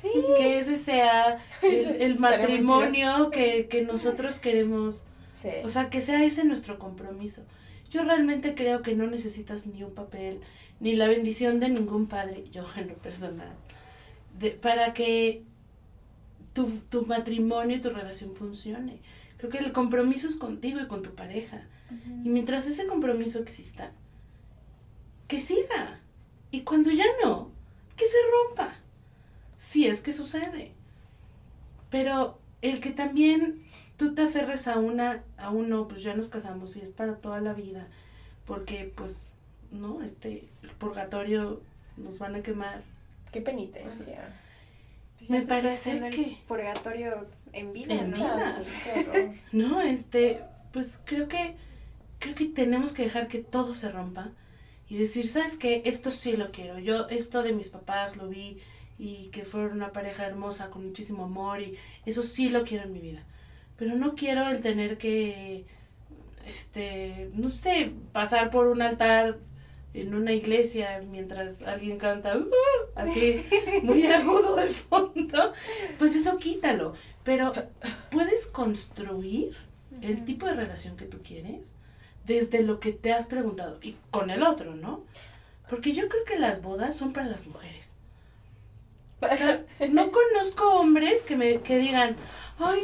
[0.00, 0.08] Sí.
[0.36, 5.04] Que ese sea el, el matrimonio que, que nosotros queremos.
[5.42, 5.48] Sí.
[5.64, 7.42] O sea, que sea ese nuestro compromiso.
[7.90, 10.40] Yo realmente creo que no necesitas ni un papel,
[10.78, 13.54] ni la bendición de ningún padre, yo en lo personal,
[14.38, 15.42] de, para que
[16.52, 19.00] tu, tu matrimonio y tu relación funcione.
[19.38, 21.62] Creo que el compromiso es contigo y con tu pareja.
[22.24, 23.92] Y mientras ese compromiso exista,
[25.26, 26.00] que siga.
[26.50, 27.50] Y cuando ya no,
[27.96, 28.16] que se
[28.48, 28.74] rompa.
[29.58, 30.72] Si es que sucede.
[31.90, 33.62] Pero el que también
[33.96, 37.40] tú te aferres a una, a uno, pues ya nos casamos y es para toda
[37.40, 37.88] la vida.
[38.46, 39.28] Porque, pues,
[39.70, 40.02] ¿no?
[40.02, 41.60] Este, el purgatorio
[41.96, 42.82] nos van a quemar.
[43.32, 44.34] Qué penitencia.
[45.18, 48.16] Pues Me parece haciendo el que- Purgatorio en vida, En ¿no?
[48.16, 48.62] vida.
[49.52, 50.40] No, este,
[50.72, 51.56] pues creo que,
[52.20, 54.30] creo que tenemos que dejar que todo se rompa
[54.88, 55.82] y decir, ¿sabes qué?
[55.84, 56.78] Esto sí lo quiero.
[56.78, 58.60] Yo, esto de mis papás lo vi
[58.98, 61.74] y que fueron una pareja hermosa con muchísimo amor y
[62.04, 63.22] eso sí lo quiero en mi vida.
[63.76, 65.64] Pero no quiero el tener que,
[66.46, 69.38] este, no sé, pasar por un altar
[69.94, 72.48] en una iglesia mientras alguien canta "Uh",
[72.94, 73.44] así
[73.82, 75.52] muy agudo de fondo,
[75.98, 76.94] pues eso quítalo.
[77.24, 77.52] Pero
[78.10, 79.56] puedes construir
[80.02, 81.74] el tipo de relación que tú quieres
[82.26, 85.04] desde lo que te has preguntado y con el otro, ¿no?
[85.70, 87.77] Porque yo creo que las bodas son para las mujeres.
[89.90, 92.16] No conozco hombres que me que digan,
[92.58, 92.82] ay,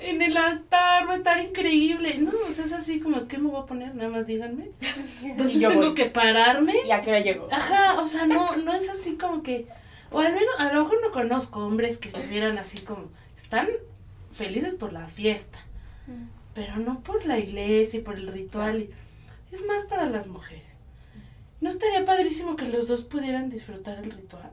[0.00, 2.16] en el altar va a estar increíble.
[2.18, 3.94] No, o sea, es así como, ¿qué me voy a poner?
[3.94, 4.70] Nada más díganme.
[5.36, 5.94] ¿Dónde Y yo tengo voy.
[5.94, 6.74] que pararme?
[6.86, 7.48] ¿Y a qué hora llego?
[7.50, 9.66] Ajá, o sea, no, no es así como que,
[10.10, 13.68] o al menos, a lo mejor no conozco hombres que estuvieran así como, están
[14.32, 15.58] felices por la fiesta,
[16.54, 18.82] pero no por la iglesia y por el ritual.
[18.82, 18.90] y-
[19.52, 20.64] es más para las mujeres.
[21.60, 24.50] ¿No estaría padrísimo que los dos pudieran disfrutar el ritual?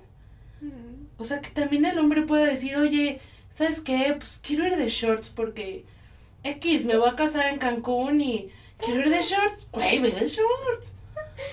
[1.18, 3.20] O sea, que también el hombre pueda decir, oye,
[3.56, 4.16] ¿sabes qué?
[4.18, 5.86] Pues quiero ir de shorts porque
[6.44, 9.68] X, me voy a casar en Cancún y quiero ir de shorts.
[9.72, 10.96] Güey, ve de shorts.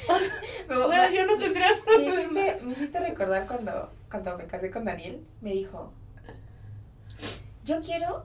[0.09, 2.15] O sea, Me- bueno, me- yo no tendría Me problema.
[2.23, 5.23] hiciste, me hiciste recordar cuando, cuando me casé con Daniel.
[5.41, 5.93] Me dijo,
[7.65, 8.25] yo quiero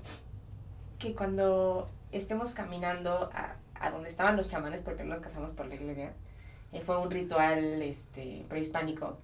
[0.99, 5.65] que cuando estemos caminando a, a donde estaban los chamanes, porque no nos casamos por
[5.67, 6.13] la iglesia,
[6.71, 9.17] eh, fue un ritual este, prehispánico,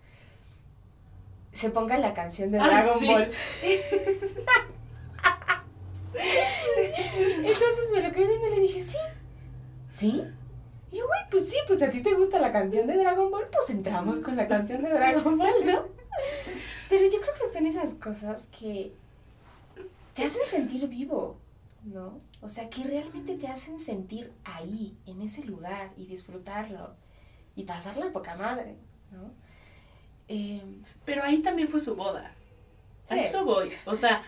[1.60, 3.07] se ponga la canción de Ah, Dragon sí.
[3.07, 3.32] Ball.
[7.38, 8.97] Entonces me lo quedé viendo y le dije, sí.
[9.89, 10.24] ¿Sí?
[10.91, 13.47] Y yo, güey, pues sí, pues a ti te gusta la canción de Dragon Ball,
[13.51, 15.84] pues entramos con la canción de Dragon Ball, ¿no?
[16.89, 18.91] Pero yo creo que son esas cosas que
[20.16, 21.38] te hacen sentir vivo,
[21.84, 22.18] ¿no?
[22.41, 26.95] O sea, que realmente te hacen sentir ahí, en ese lugar, y disfrutarlo,
[27.55, 28.76] y pasarla a poca madre,
[29.12, 29.32] ¿no?
[30.30, 30.61] Eh,
[31.05, 32.32] Pero ahí también fue su boda.
[33.09, 33.21] A Sí.
[33.21, 33.71] eso voy.
[33.86, 34.21] O sea,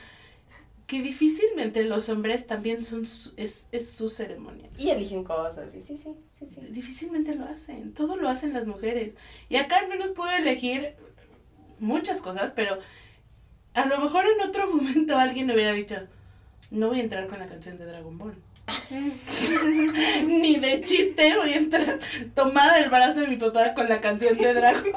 [0.87, 4.67] que difícilmente los hombres también son su- es, es su ceremonia.
[4.77, 6.61] Y eligen cosas, sí, sí, sí, sí, sí.
[6.71, 9.15] Difícilmente lo hacen, todo lo hacen las mujeres.
[9.47, 10.95] Y acá al menos puedo elegir
[11.79, 12.79] muchas cosas, pero
[13.73, 15.95] a lo mejor en otro momento alguien hubiera dicho,
[16.71, 18.35] no voy a entrar con la canción de Dragon Ball.
[20.25, 21.99] Ni de chiste voy a entrar
[22.33, 24.91] tomada del brazo de mi papá con la canción de Dragon.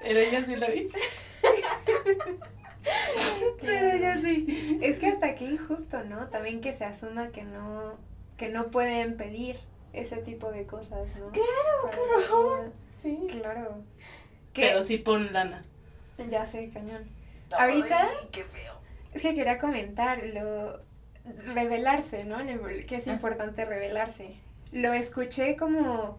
[0.00, 0.98] Pero ella sí lo hizo.
[3.60, 4.78] Pero ella sí.
[4.82, 6.28] Es que hasta aquí injusto, ¿no?
[6.28, 7.94] También que se asuma que no,
[8.36, 9.58] que no pueden pedir
[9.92, 11.30] ese tipo de cosas, ¿no?
[11.30, 12.70] Claro, qué vida.
[13.02, 13.26] Sí.
[13.38, 13.82] Claro.
[14.52, 15.64] Que Pero sí pon lana.
[16.28, 17.04] ya sé, cañón.
[17.52, 18.74] Ahorita- Ay, qué feo.
[19.12, 20.80] Es que quería comentar lo
[21.54, 22.38] revelarse, ¿no?
[22.88, 23.12] Que es Ah.
[23.12, 24.34] importante revelarse.
[24.72, 26.18] Lo escuché como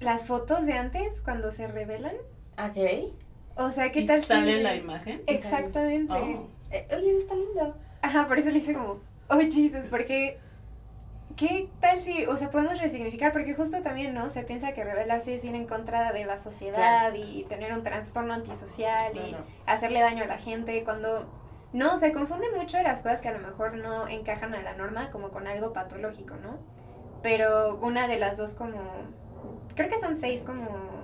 [0.00, 2.14] las fotos de antes cuando se revelan.
[2.58, 3.12] Ok.
[3.56, 5.22] O sea, ¿qué ¿Y tal si- sale la imagen?
[5.26, 6.12] Exactamente.
[6.12, 6.48] Oh.
[6.70, 7.76] Eh, oye, eso está lindo.
[8.02, 10.38] Ajá, por eso le hice como, oh Jesus, porque
[11.36, 13.32] ¿qué tal si, o sea, podemos resignificar?
[13.32, 14.30] Porque justo también, ¿no?
[14.30, 18.32] Se piensa que rebelarse es ir en contra de la sociedad y tener un trastorno
[18.34, 21.28] antisocial y No, hacerle daño a la gente cuando...
[21.72, 25.10] No, se confunde mucho las cosas que a lo mejor no encajan a la norma
[25.10, 26.58] como con algo patológico, ¿no?
[27.22, 28.80] Pero una de las dos como...
[29.76, 30.99] Creo que son seis como...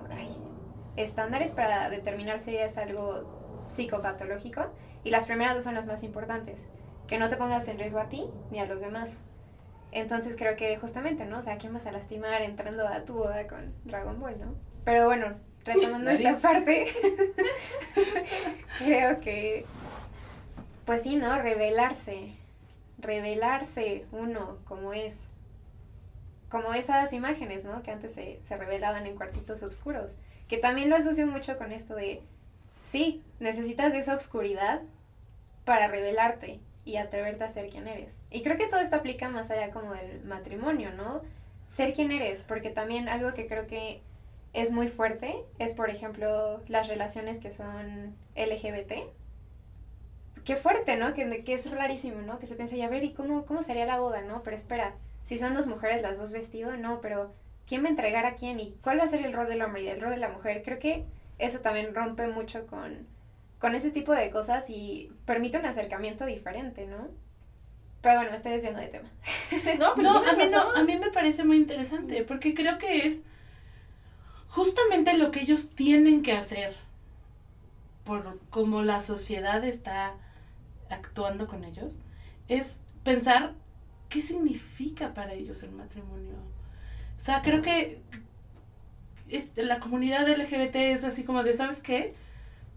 [0.96, 4.66] estándares para determinar si es algo psicopatológico.
[5.04, 6.68] Y las primeras dos son las más importantes.
[7.06, 9.18] Que no te pongas en riesgo a ti ni a los demás.
[9.92, 11.38] Entonces creo que justamente, ¿no?
[11.38, 14.54] O sea, ¿a quién vas a lastimar entrando a tu boda con Dragon Ball, no?
[14.84, 15.34] Pero bueno,
[15.64, 16.28] retomando Nadie.
[16.28, 16.86] esta parte,
[18.78, 19.64] creo que,
[20.84, 21.40] pues sí, ¿no?
[21.40, 22.34] Revelarse.
[22.98, 25.24] Revelarse uno como es.
[26.48, 27.82] Como esas imágenes, ¿no?
[27.82, 30.20] Que antes se, se revelaban en cuartitos oscuros.
[30.48, 32.22] Que también lo asocio mucho con esto de,
[32.82, 34.82] sí, necesitas de esa oscuridad
[35.64, 38.20] para revelarte y atreverte a ser quien eres.
[38.30, 41.20] Y creo que todo esto aplica más allá como del matrimonio, ¿no?
[41.68, 44.00] Ser quien eres, porque también algo que creo que
[44.52, 49.10] es muy fuerte es, por ejemplo, las relaciones que son LGBT.
[50.44, 51.12] Qué fuerte, ¿no?
[51.12, 52.38] Que, que es rarísimo, ¿no?
[52.38, 54.42] Que se piensa, ya ver, ¿y cómo, cómo sería la boda, no?
[54.44, 54.94] Pero espera,
[55.24, 57.34] si son dos mujeres las dos vestido, no, pero
[57.66, 58.60] ¿quién va a entregar a quién?
[58.60, 60.62] ¿Y cuál va a ser el rol del hombre y el rol de la mujer?
[60.64, 61.04] Creo que
[61.38, 63.06] eso también rompe mucho con,
[63.58, 67.08] con ese tipo de cosas y permite un acercamiento diferente, ¿no?
[68.00, 69.10] Pero bueno, me estoy desviando de tema.
[69.78, 73.06] No, pero No, a mí no, a mí me parece muy interesante porque creo que
[73.06, 73.20] es
[74.48, 76.76] justamente lo que ellos tienen que hacer
[78.04, 80.14] por cómo la sociedad está
[80.88, 81.94] actuando con ellos
[82.48, 83.54] es pensar
[84.08, 86.34] qué significa para ellos el matrimonio.
[87.16, 88.00] O sea, creo que
[89.28, 92.14] este, la comunidad LGBT es así como de, ¿sabes qué?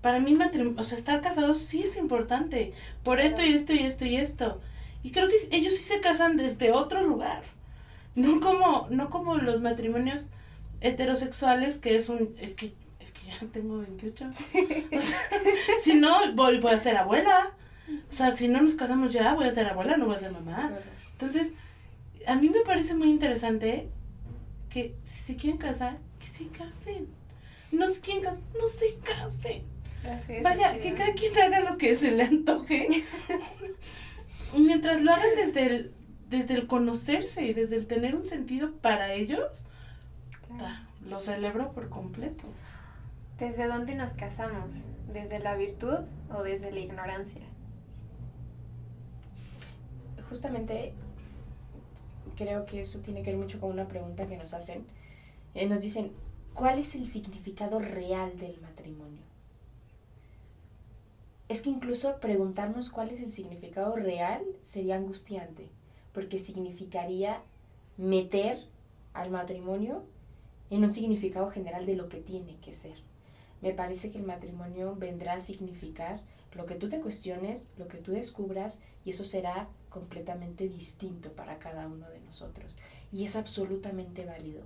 [0.01, 0.37] Para mí,
[0.77, 2.73] o sea, estar casados sí es importante,
[3.03, 4.61] por esto y esto y esto y esto.
[5.03, 7.43] Y creo que ellos sí se casan desde otro lugar.
[8.15, 10.27] No como, no como los matrimonios
[10.81, 14.29] heterosexuales, que es un, es que, es que ya tengo 28.
[14.29, 15.19] O sea,
[15.81, 17.51] si no, voy, voy a ser abuela.
[18.11, 20.31] O sea, si no nos casamos ya, voy a ser abuela, no voy a ser
[20.31, 20.71] mamá.
[21.13, 21.51] Entonces,
[22.27, 23.89] a mí me parece muy interesante
[24.70, 27.07] que si se quieren casar, que se casen.
[27.72, 29.63] No se quieren casar, no se casen.
[30.43, 33.03] Vaya, que cada quien haga lo que se le antoje.
[34.57, 35.93] Mientras lo hagan desde el,
[36.30, 39.63] desde el conocerse y desde el tener un sentido para ellos,
[40.57, 42.43] ta, lo celebro por completo.
[43.39, 44.88] ¿Desde dónde nos casamos?
[45.11, 45.99] ¿Desde la virtud
[46.32, 47.41] o desde la ignorancia?
[50.30, 50.93] Justamente
[52.39, 54.85] creo que eso tiene que ver mucho con una pregunta que nos hacen.
[55.55, 56.13] Eh, nos dicen,
[56.53, 59.21] ¿cuál es el significado real del matrimonio?
[61.49, 65.67] Es que incluso preguntarnos cuál es el significado real sería angustiante,
[66.13, 67.41] porque significaría
[67.97, 68.63] meter
[69.13, 70.03] al matrimonio
[70.69, 72.95] en un significado general de lo que tiene que ser.
[73.61, 76.21] Me parece que el matrimonio vendrá a significar
[76.53, 81.59] lo que tú te cuestiones, lo que tú descubras, y eso será completamente distinto para
[81.59, 82.77] cada uno de nosotros.
[83.11, 84.63] Y es absolutamente válido.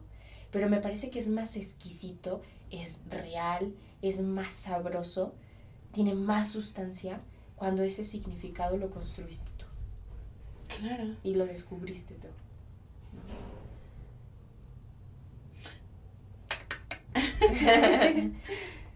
[0.51, 5.34] Pero me parece que es más exquisito, es real, es más sabroso,
[5.93, 7.19] tiene más sustancia
[7.55, 9.65] cuando ese significado lo construiste tú
[10.80, 11.15] Claro.
[11.24, 12.28] y lo descubriste tú.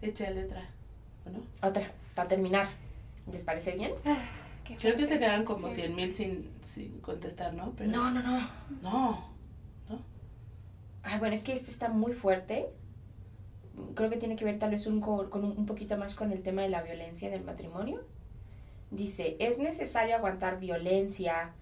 [0.02, 0.68] Échale otra.
[1.26, 1.42] ¿o no?
[1.68, 2.66] Otra, para terminar.
[3.30, 3.92] ¿Les parece bien?
[4.68, 5.76] Qué Creo que se quedaron como Sí.
[5.76, 7.72] 100 mil sin, sin contestar, ¿no?
[7.76, 8.48] Pero, No, no, no.
[8.82, 9.28] No.
[11.02, 12.68] Ay, bueno, es que este está muy fuerte.
[13.94, 16.32] Creo que tiene que ver tal vez un, co- con un, un poquito más con
[16.32, 18.02] el tema de la violencia del matrimonio.
[18.90, 21.52] Dice, ¿es necesario aguantar violencia,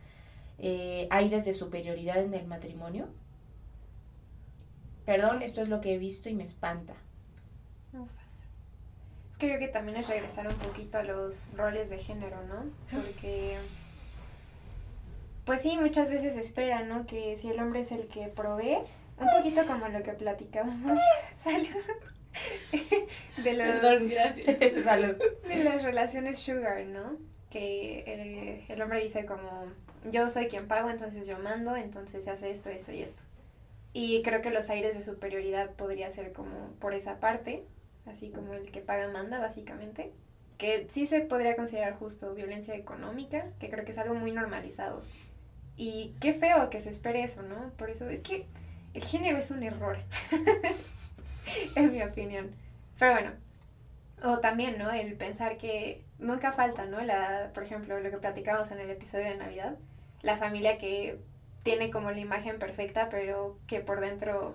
[0.59, 3.07] eh, aires de superioridad en el matrimonio?
[5.04, 6.94] Perdón, esto es lo que he visto y me espanta.
[7.92, 8.26] Ufas.
[9.39, 12.64] Creo que también es regresar un poquito a los roles de género, ¿no?
[12.91, 13.59] Porque,
[15.45, 17.07] pues sí, muchas veces se espera, ¿no?
[17.07, 18.78] Que si el hombre es el que provee,
[19.18, 20.99] un poquito como lo que platicábamos,
[21.43, 21.68] salud,
[23.43, 24.84] de los, Perdón, gracias.
[24.84, 25.16] Salud.
[25.47, 27.16] de las relaciones sugar, ¿no?
[27.51, 29.66] Que eh, el hombre dice como,
[30.11, 33.22] yo soy quien pago, entonces yo mando, entonces se hace esto, esto y esto.
[33.93, 37.64] Y creo que los aires de superioridad podría ser como por esa parte,
[38.07, 40.12] así como el que paga manda, básicamente.
[40.59, 45.02] Que sí se podría considerar justo violencia económica, que creo que es algo muy normalizado.
[45.76, 47.70] Y qué feo que se espere eso, ¿no?
[47.76, 48.46] Por eso es que
[48.94, 49.98] el género es un error,
[51.74, 52.50] en mi opinión.
[52.98, 53.32] Pero bueno,
[54.22, 54.90] o también, ¿no?
[54.90, 57.00] El pensar que nunca falta, ¿no?
[57.02, 59.76] La, por ejemplo, lo que platicábamos en el episodio de Navidad,
[60.22, 61.18] la familia que
[61.62, 64.54] tiene como la imagen perfecta, pero que por dentro,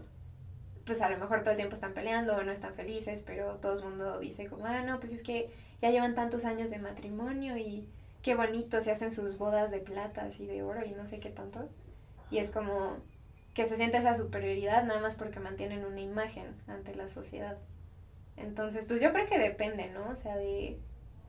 [0.85, 3.77] pues a lo mejor todo el tiempo están peleando o no están felices, pero todo
[3.77, 5.49] el mundo dice como, ah, no, pues es que
[5.81, 7.87] ya llevan tantos años de matrimonio y
[8.21, 11.29] qué bonito se hacen sus bodas de plata y de oro y no sé qué
[11.29, 11.69] tanto.
[12.29, 12.97] Y es como
[13.53, 17.57] que se siente esa superioridad nada más porque mantienen una imagen ante la sociedad.
[18.37, 20.09] Entonces, pues yo creo que depende, ¿no?
[20.09, 20.79] O sea, de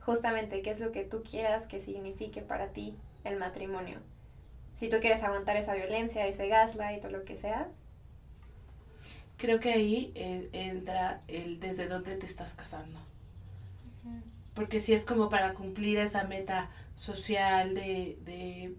[0.01, 3.99] justamente qué es lo que tú quieras que signifique para ti el matrimonio.
[4.75, 7.69] Si tú quieres aguantar esa violencia, ese gaslight o lo que sea,
[9.37, 12.99] Creo que ahí eh, entra el desde dónde te estás casando.
[14.53, 18.75] Porque si es como para cumplir esa meta social de, de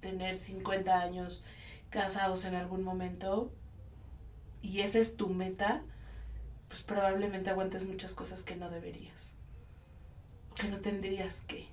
[0.00, 1.42] tener 50 años
[1.90, 3.52] casados en algún momento
[4.62, 5.82] y esa es tu meta,
[6.68, 9.34] pues probablemente aguantes muchas cosas que no deberías.
[10.54, 11.66] Que no tendrías que.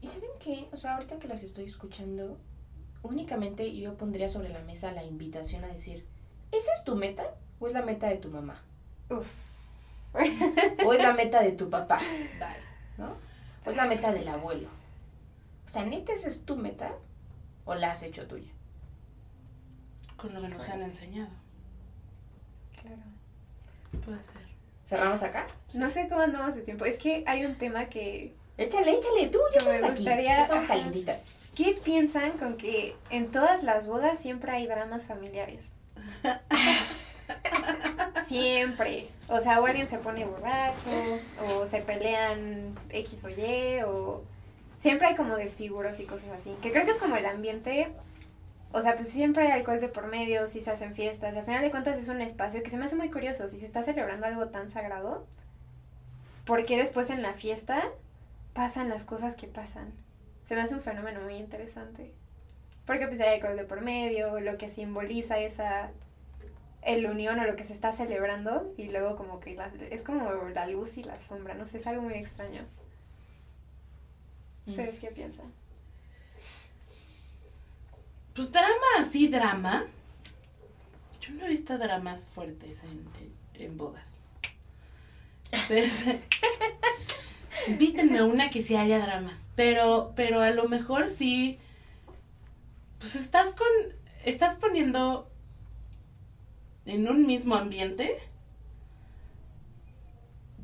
[0.00, 0.68] ¿Y saben qué?
[0.72, 2.38] O sea, ahorita que las estoy escuchando,
[3.02, 6.06] únicamente yo pondría sobre la mesa la invitación a decir,
[6.52, 8.60] ¿esa es tu meta o es la meta de tu mamá?
[9.10, 9.26] uff.
[10.84, 12.00] ¿O es la meta de tu papá?
[12.96, 13.14] ¿No?
[13.66, 14.68] ¿O es la meta del abuelo?
[15.66, 16.92] O sea, ¿neta esa es tu meta
[17.64, 18.50] o la has hecho tuya?
[20.16, 21.30] Con lo que nos han enseñado.
[22.80, 23.02] Claro.
[24.04, 24.36] Puede ser.
[24.86, 25.46] ¿Cerramos acá?
[25.74, 26.86] No sé cómo andamos de tiempo.
[26.86, 28.34] Es que hay un tema que...
[28.56, 29.94] Échale, échale, tú, ya estamos aquí.
[29.96, 31.22] gustaría- ya estamos calientitas.
[31.54, 35.72] ¿Qué piensan con que en todas las bodas siempre hay dramas familiares?
[38.26, 39.08] siempre.
[39.28, 44.22] O sea, alguien se pone borracho, o se pelean X o Y, o
[44.78, 46.54] siempre hay como desfiguros y cosas así.
[46.62, 47.92] Que creo que es como el ambiente.
[48.70, 51.36] O sea, pues siempre hay alcohol de por medio, si se hacen fiestas.
[51.36, 53.48] Al final de cuentas es un espacio que se me hace muy curioso.
[53.48, 55.26] Si se está celebrando algo tan sagrado,
[56.44, 57.82] ¿por qué después en la fiesta
[58.52, 59.92] pasan las cosas que pasan?
[60.42, 62.12] Se me hace un fenómeno muy interesante.
[62.86, 65.90] Porque pues hay alcohol de por medio, lo que simboliza esa
[66.82, 70.30] el unión o lo que se está celebrando y luego como que la- es como
[70.54, 72.62] la luz y la sombra, no sé, es algo muy extraño.
[74.66, 75.46] ¿Ustedes qué piensan?
[78.34, 78.68] Pues drama,
[79.00, 79.86] así drama.
[81.20, 83.04] Yo no he visto dramas fuertes en,
[83.54, 84.14] en, en bodas.
[85.66, 85.86] Pero,
[87.66, 89.38] invítenme una que sí haya dramas.
[89.56, 91.58] Pero, pero a lo mejor sí.
[93.00, 93.66] Pues estás con.
[94.24, 95.28] Estás poniendo
[96.88, 98.18] en un mismo ambiente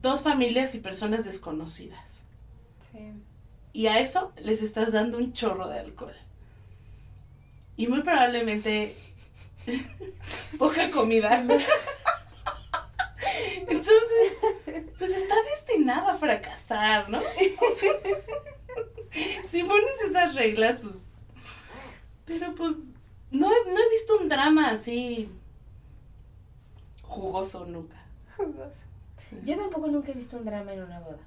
[0.00, 2.24] dos familias y personas desconocidas.
[2.90, 3.12] Sí.
[3.72, 6.14] Y a eso les estás dando un chorro de alcohol.
[7.76, 8.94] Y muy probablemente
[10.58, 11.40] poca comida.
[13.66, 13.98] Entonces,
[14.98, 17.20] pues está destinado a fracasar, ¿no?
[19.48, 21.08] Si pones esas reglas, pues...
[22.24, 22.74] Pero pues
[23.30, 25.30] no he, no he visto un drama así
[27.14, 27.96] jugoso nunca.
[28.36, 28.84] Jugoso.
[29.44, 31.18] Yo tampoco nunca he visto un drama en una boda.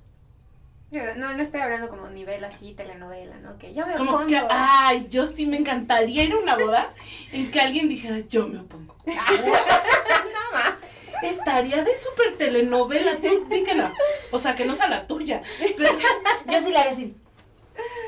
[0.91, 3.57] Yo no, no estoy hablando como nivel así, telenovela, ¿no?
[3.57, 4.27] Que yo me Como opongo.
[4.27, 6.93] que, ay, yo sí me encantaría ir a una boda
[7.33, 8.95] en que alguien dijera, yo me opongo.
[11.23, 13.27] Estaría de súper telenovela, tú
[13.75, 13.91] no.
[14.31, 15.41] O sea, que no sea la tuya.
[15.75, 15.97] Pero-
[16.51, 17.15] Yo sí la haré así.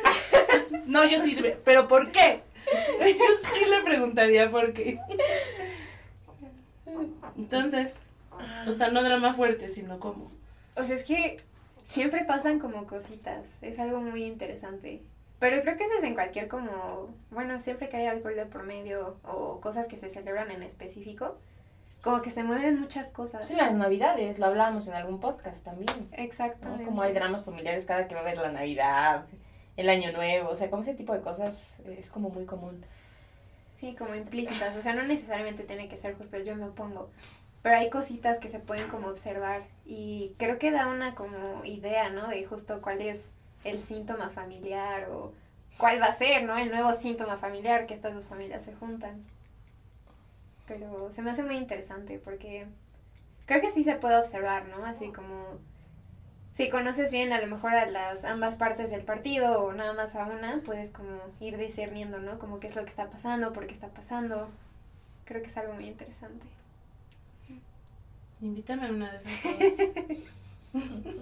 [0.85, 2.41] no, yo sí, pero ¿por qué?
[2.99, 4.99] Yo sí le preguntaría por qué.
[7.37, 7.97] Entonces,
[8.67, 10.31] o sea, no drama fuerte, sino como...
[10.75, 11.41] O sea, es que
[11.83, 13.61] siempre pasan como cositas.
[13.63, 15.01] Es algo muy interesante.
[15.39, 18.63] Pero creo que eso es en cualquier como, bueno, siempre que hay alcohol de por
[18.63, 21.37] medio o cosas que se celebran en específico,
[22.01, 23.49] como que se mueven muchas cosas.
[23.49, 25.89] En las navidades, lo hablábamos en algún podcast también.
[25.97, 26.17] ¿no?
[26.17, 26.85] Exactamente.
[26.85, 29.25] Como hay dramas familiares cada que va a haber la Navidad,
[29.77, 32.85] el año nuevo, o sea, como ese tipo de cosas es como muy común.
[33.79, 37.09] Sí, como implícitas, o sea, no necesariamente tiene que ser justo el yo me opongo,
[37.63, 42.09] pero hay cositas que se pueden como observar y creo que da una como idea,
[42.09, 42.27] ¿no?
[42.27, 43.29] De justo cuál es
[43.63, 45.31] el síntoma familiar o
[45.77, 46.57] cuál va a ser, ¿no?
[46.57, 49.23] El nuevo síntoma familiar que estas dos familias se juntan.
[50.67, 52.67] Pero se me hace muy interesante porque
[53.45, 54.85] creo que sí se puede observar, ¿no?
[54.85, 55.57] Así como
[56.51, 60.15] si conoces bien a lo mejor a las ambas partes del partido o nada más
[60.15, 62.39] a una, puedes como ir discerniendo, ¿no?
[62.39, 64.49] Como qué es lo que está pasando, por qué está pasando.
[65.25, 66.45] Creo que es algo muy interesante.
[68.41, 69.63] Invítame a una de esas cosas.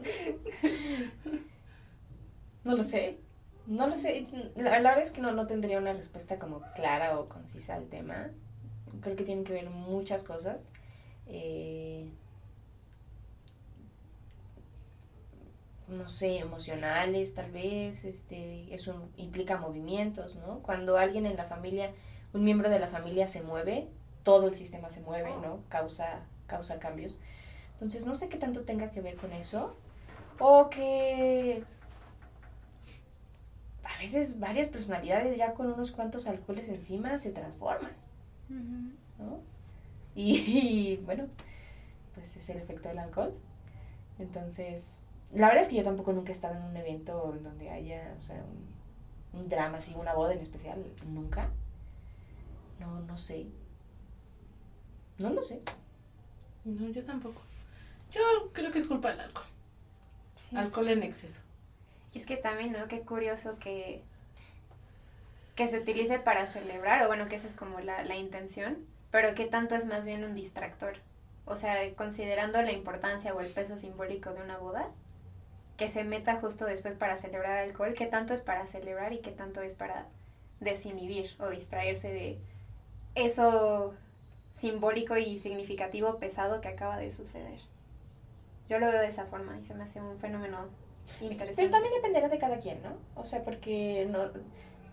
[2.63, 3.17] no lo sé.
[3.65, 4.25] No lo sé.
[4.55, 7.87] La, la, verdad es que no, no tendría una respuesta como clara o concisa al
[7.87, 8.29] tema.
[9.01, 10.71] Creo que tienen que ver muchas cosas.
[11.27, 12.09] Eh,
[15.87, 20.59] no sé, emocionales tal vez, este, eso implica movimientos, ¿no?
[20.59, 21.91] Cuando alguien en la familia,
[22.33, 23.87] un miembro de la familia se mueve,
[24.23, 25.61] todo el sistema se mueve, ¿no?
[25.69, 27.19] Causa, causa cambios.
[27.73, 29.75] Entonces, no sé qué tanto tenga que ver con eso.
[30.39, 31.63] O que
[33.83, 37.91] a veces varias personalidades ya con unos cuantos alcoholes encima se transforman,
[38.49, 39.39] ¿no?
[40.19, 41.27] Y, bueno,
[42.15, 43.35] pues es el efecto del alcohol.
[44.17, 45.03] Entonces,
[45.33, 48.13] la verdad es que yo tampoco nunca he estado en un evento en donde haya,
[48.17, 48.37] o sea,
[49.33, 51.49] un, un drama así, una boda en especial, nunca.
[52.79, 53.47] No, no sé.
[55.17, 55.61] No lo sé.
[56.63, 57.41] No, yo tampoco.
[58.11, 58.21] Yo
[58.53, 59.47] creo que es culpa del alcohol.
[60.35, 61.41] Sí, alcohol en exceso.
[62.13, 62.87] Y es que también, ¿no?
[62.87, 64.03] Qué curioso que,
[65.55, 68.77] que se utilice para celebrar, o bueno, que esa es como la, la intención,
[69.11, 70.95] pero que tanto es más bien un distractor.
[71.45, 74.89] O sea, considerando la importancia o el peso simbólico de una boda,
[75.77, 79.31] que se meta justo después para celebrar alcohol, qué tanto es para celebrar y qué
[79.31, 80.07] tanto es para
[80.59, 82.39] desinhibir o distraerse de
[83.13, 83.93] eso
[84.53, 87.59] simbólico y significativo pesado que acaba de suceder.
[88.67, 90.65] Yo lo veo de esa forma y se me hace un fenómeno
[91.21, 91.61] interesante.
[91.61, 92.97] Pero también dependerá de cada quien, ¿no?
[93.15, 94.31] O sea, porque no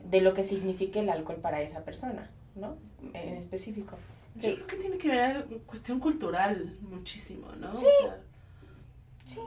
[0.04, 2.76] de lo que signifique el alcohol para esa persona, ¿no?
[3.14, 3.96] En específico.
[4.34, 7.76] Yo creo que tiene que ver cuestión cultural muchísimo, ¿no?
[7.78, 7.86] Sí.
[7.86, 8.20] O sea,
[9.24, 9.40] Sí.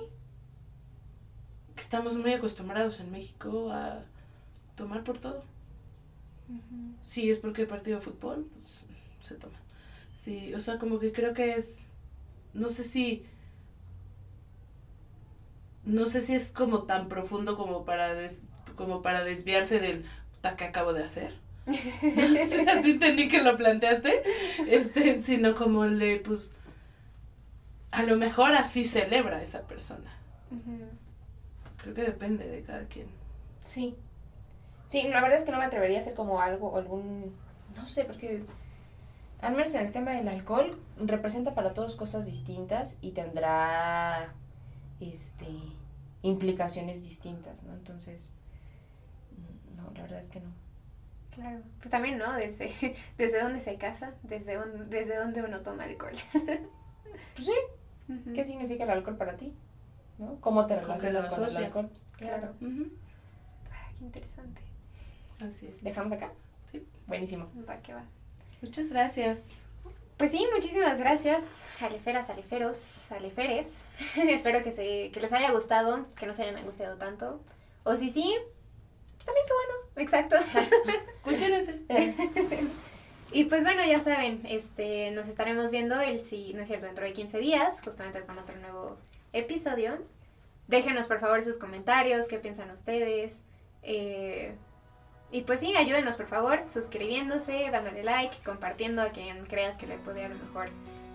[1.77, 4.03] Que estamos muy acostumbrados en México a
[4.75, 5.45] tomar por todo.
[6.49, 6.93] Ujú.
[7.03, 8.83] Si es porque hay partido de fútbol, pues,
[9.27, 9.57] se toma.
[10.19, 11.89] Sí, o sea, como que creo que es.
[12.53, 13.25] No sé si.
[15.85, 18.43] No sé si es como tan profundo como para des-
[18.75, 21.33] como para desviarse del puta que acabo de hacer.
[21.67, 24.23] Sí, así entendí que lo planteaste.
[24.67, 26.51] Este, sino como el de, pues.
[27.91, 30.11] A lo mejor así celebra esa persona.
[30.51, 30.87] Ujú.
[31.93, 33.07] Creo que depende de cada quien.
[33.63, 33.95] Sí.
[34.87, 37.33] Sí, la verdad es que no me atrevería a hacer como algo, algún,
[37.75, 38.43] no sé, porque
[39.41, 44.33] al menos en el tema del alcohol representa para todos cosas distintas y tendrá,
[44.99, 45.47] este,
[46.23, 47.73] implicaciones distintas, ¿no?
[47.73, 48.33] Entonces,
[49.75, 50.49] no, la verdad es que no.
[51.33, 51.59] Claro.
[51.79, 52.33] Pues también, ¿no?
[52.33, 52.71] Desde,
[53.17, 56.13] desde dónde se casa, desde, un- desde dónde uno toma alcohol.
[57.33, 57.53] Pues sí.
[58.35, 59.53] ¿qué significa el alcohol para ti?
[60.17, 60.39] ¿No?
[60.41, 61.89] ¿Cómo te ¿Con qué relacionas con el alcohol?
[62.17, 62.53] Claro.
[63.71, 64.61] Ah, qué interesante.
[65.39, 65.83] Así es.
[65.83, 66.31] ¿Dejamos acá?
[66.71, 66.85] Sí.
[67.05, 67.49] Buenísimo.
[67.69, 68.03] Va que va.
[68.61, 69.43] Muchas gracias.
[70.17, 73.71] Pues sí, muchísimas gracias, aleferas, aleferos, aleferes.
[74.17, 77.39] Espero que, se, que les haya gustado, que no se hayan angustiado tanto.
[77.83, 78.33] O si sí,
[79.13, 79.73] pues también qué bueno.
[79.97, 80.35] Exacto.
[81.23, 81.81] Cuestionense.
[83.31, 87.05] y pues bueno, ya saben, este, nos estaremos viendo el si, no es cierto, dentro
[87.05, 88.97] de 15 días, justamente con otro nuevo
[89.33, 89.97] episodio.
[90.67, 93.43] Déjenos por favor sus comentarios, qué piensan ustedes.
[93.83, 94.55] eh,
[95.29, 99.97] y pues sí, ayúdenos por favor suscribiéndose, dándole like, compartiendo a quien creas que le
[99.97, 100.69] puede a lo mejor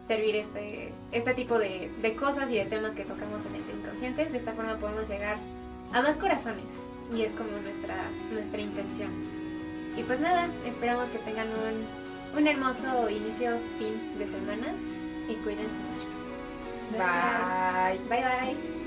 [0.07, 4.33] servir este, este tipo de, de cosas y de temas que tocamos en Mente Inconscientes.
[4.33, 5.37] De esta forma podemos llegar
[5.95, 7.97] a más corazones y es como nuestra,
[8.31, 9.11] nuestra intención.
[9.97, 14.75] Y pues nada, esperamos que tengan un, un hermoso inicio, fin de semana
[15.27, 16.12] y cuídense mucho.
[16.99, 18.82] 拜拜拜拜。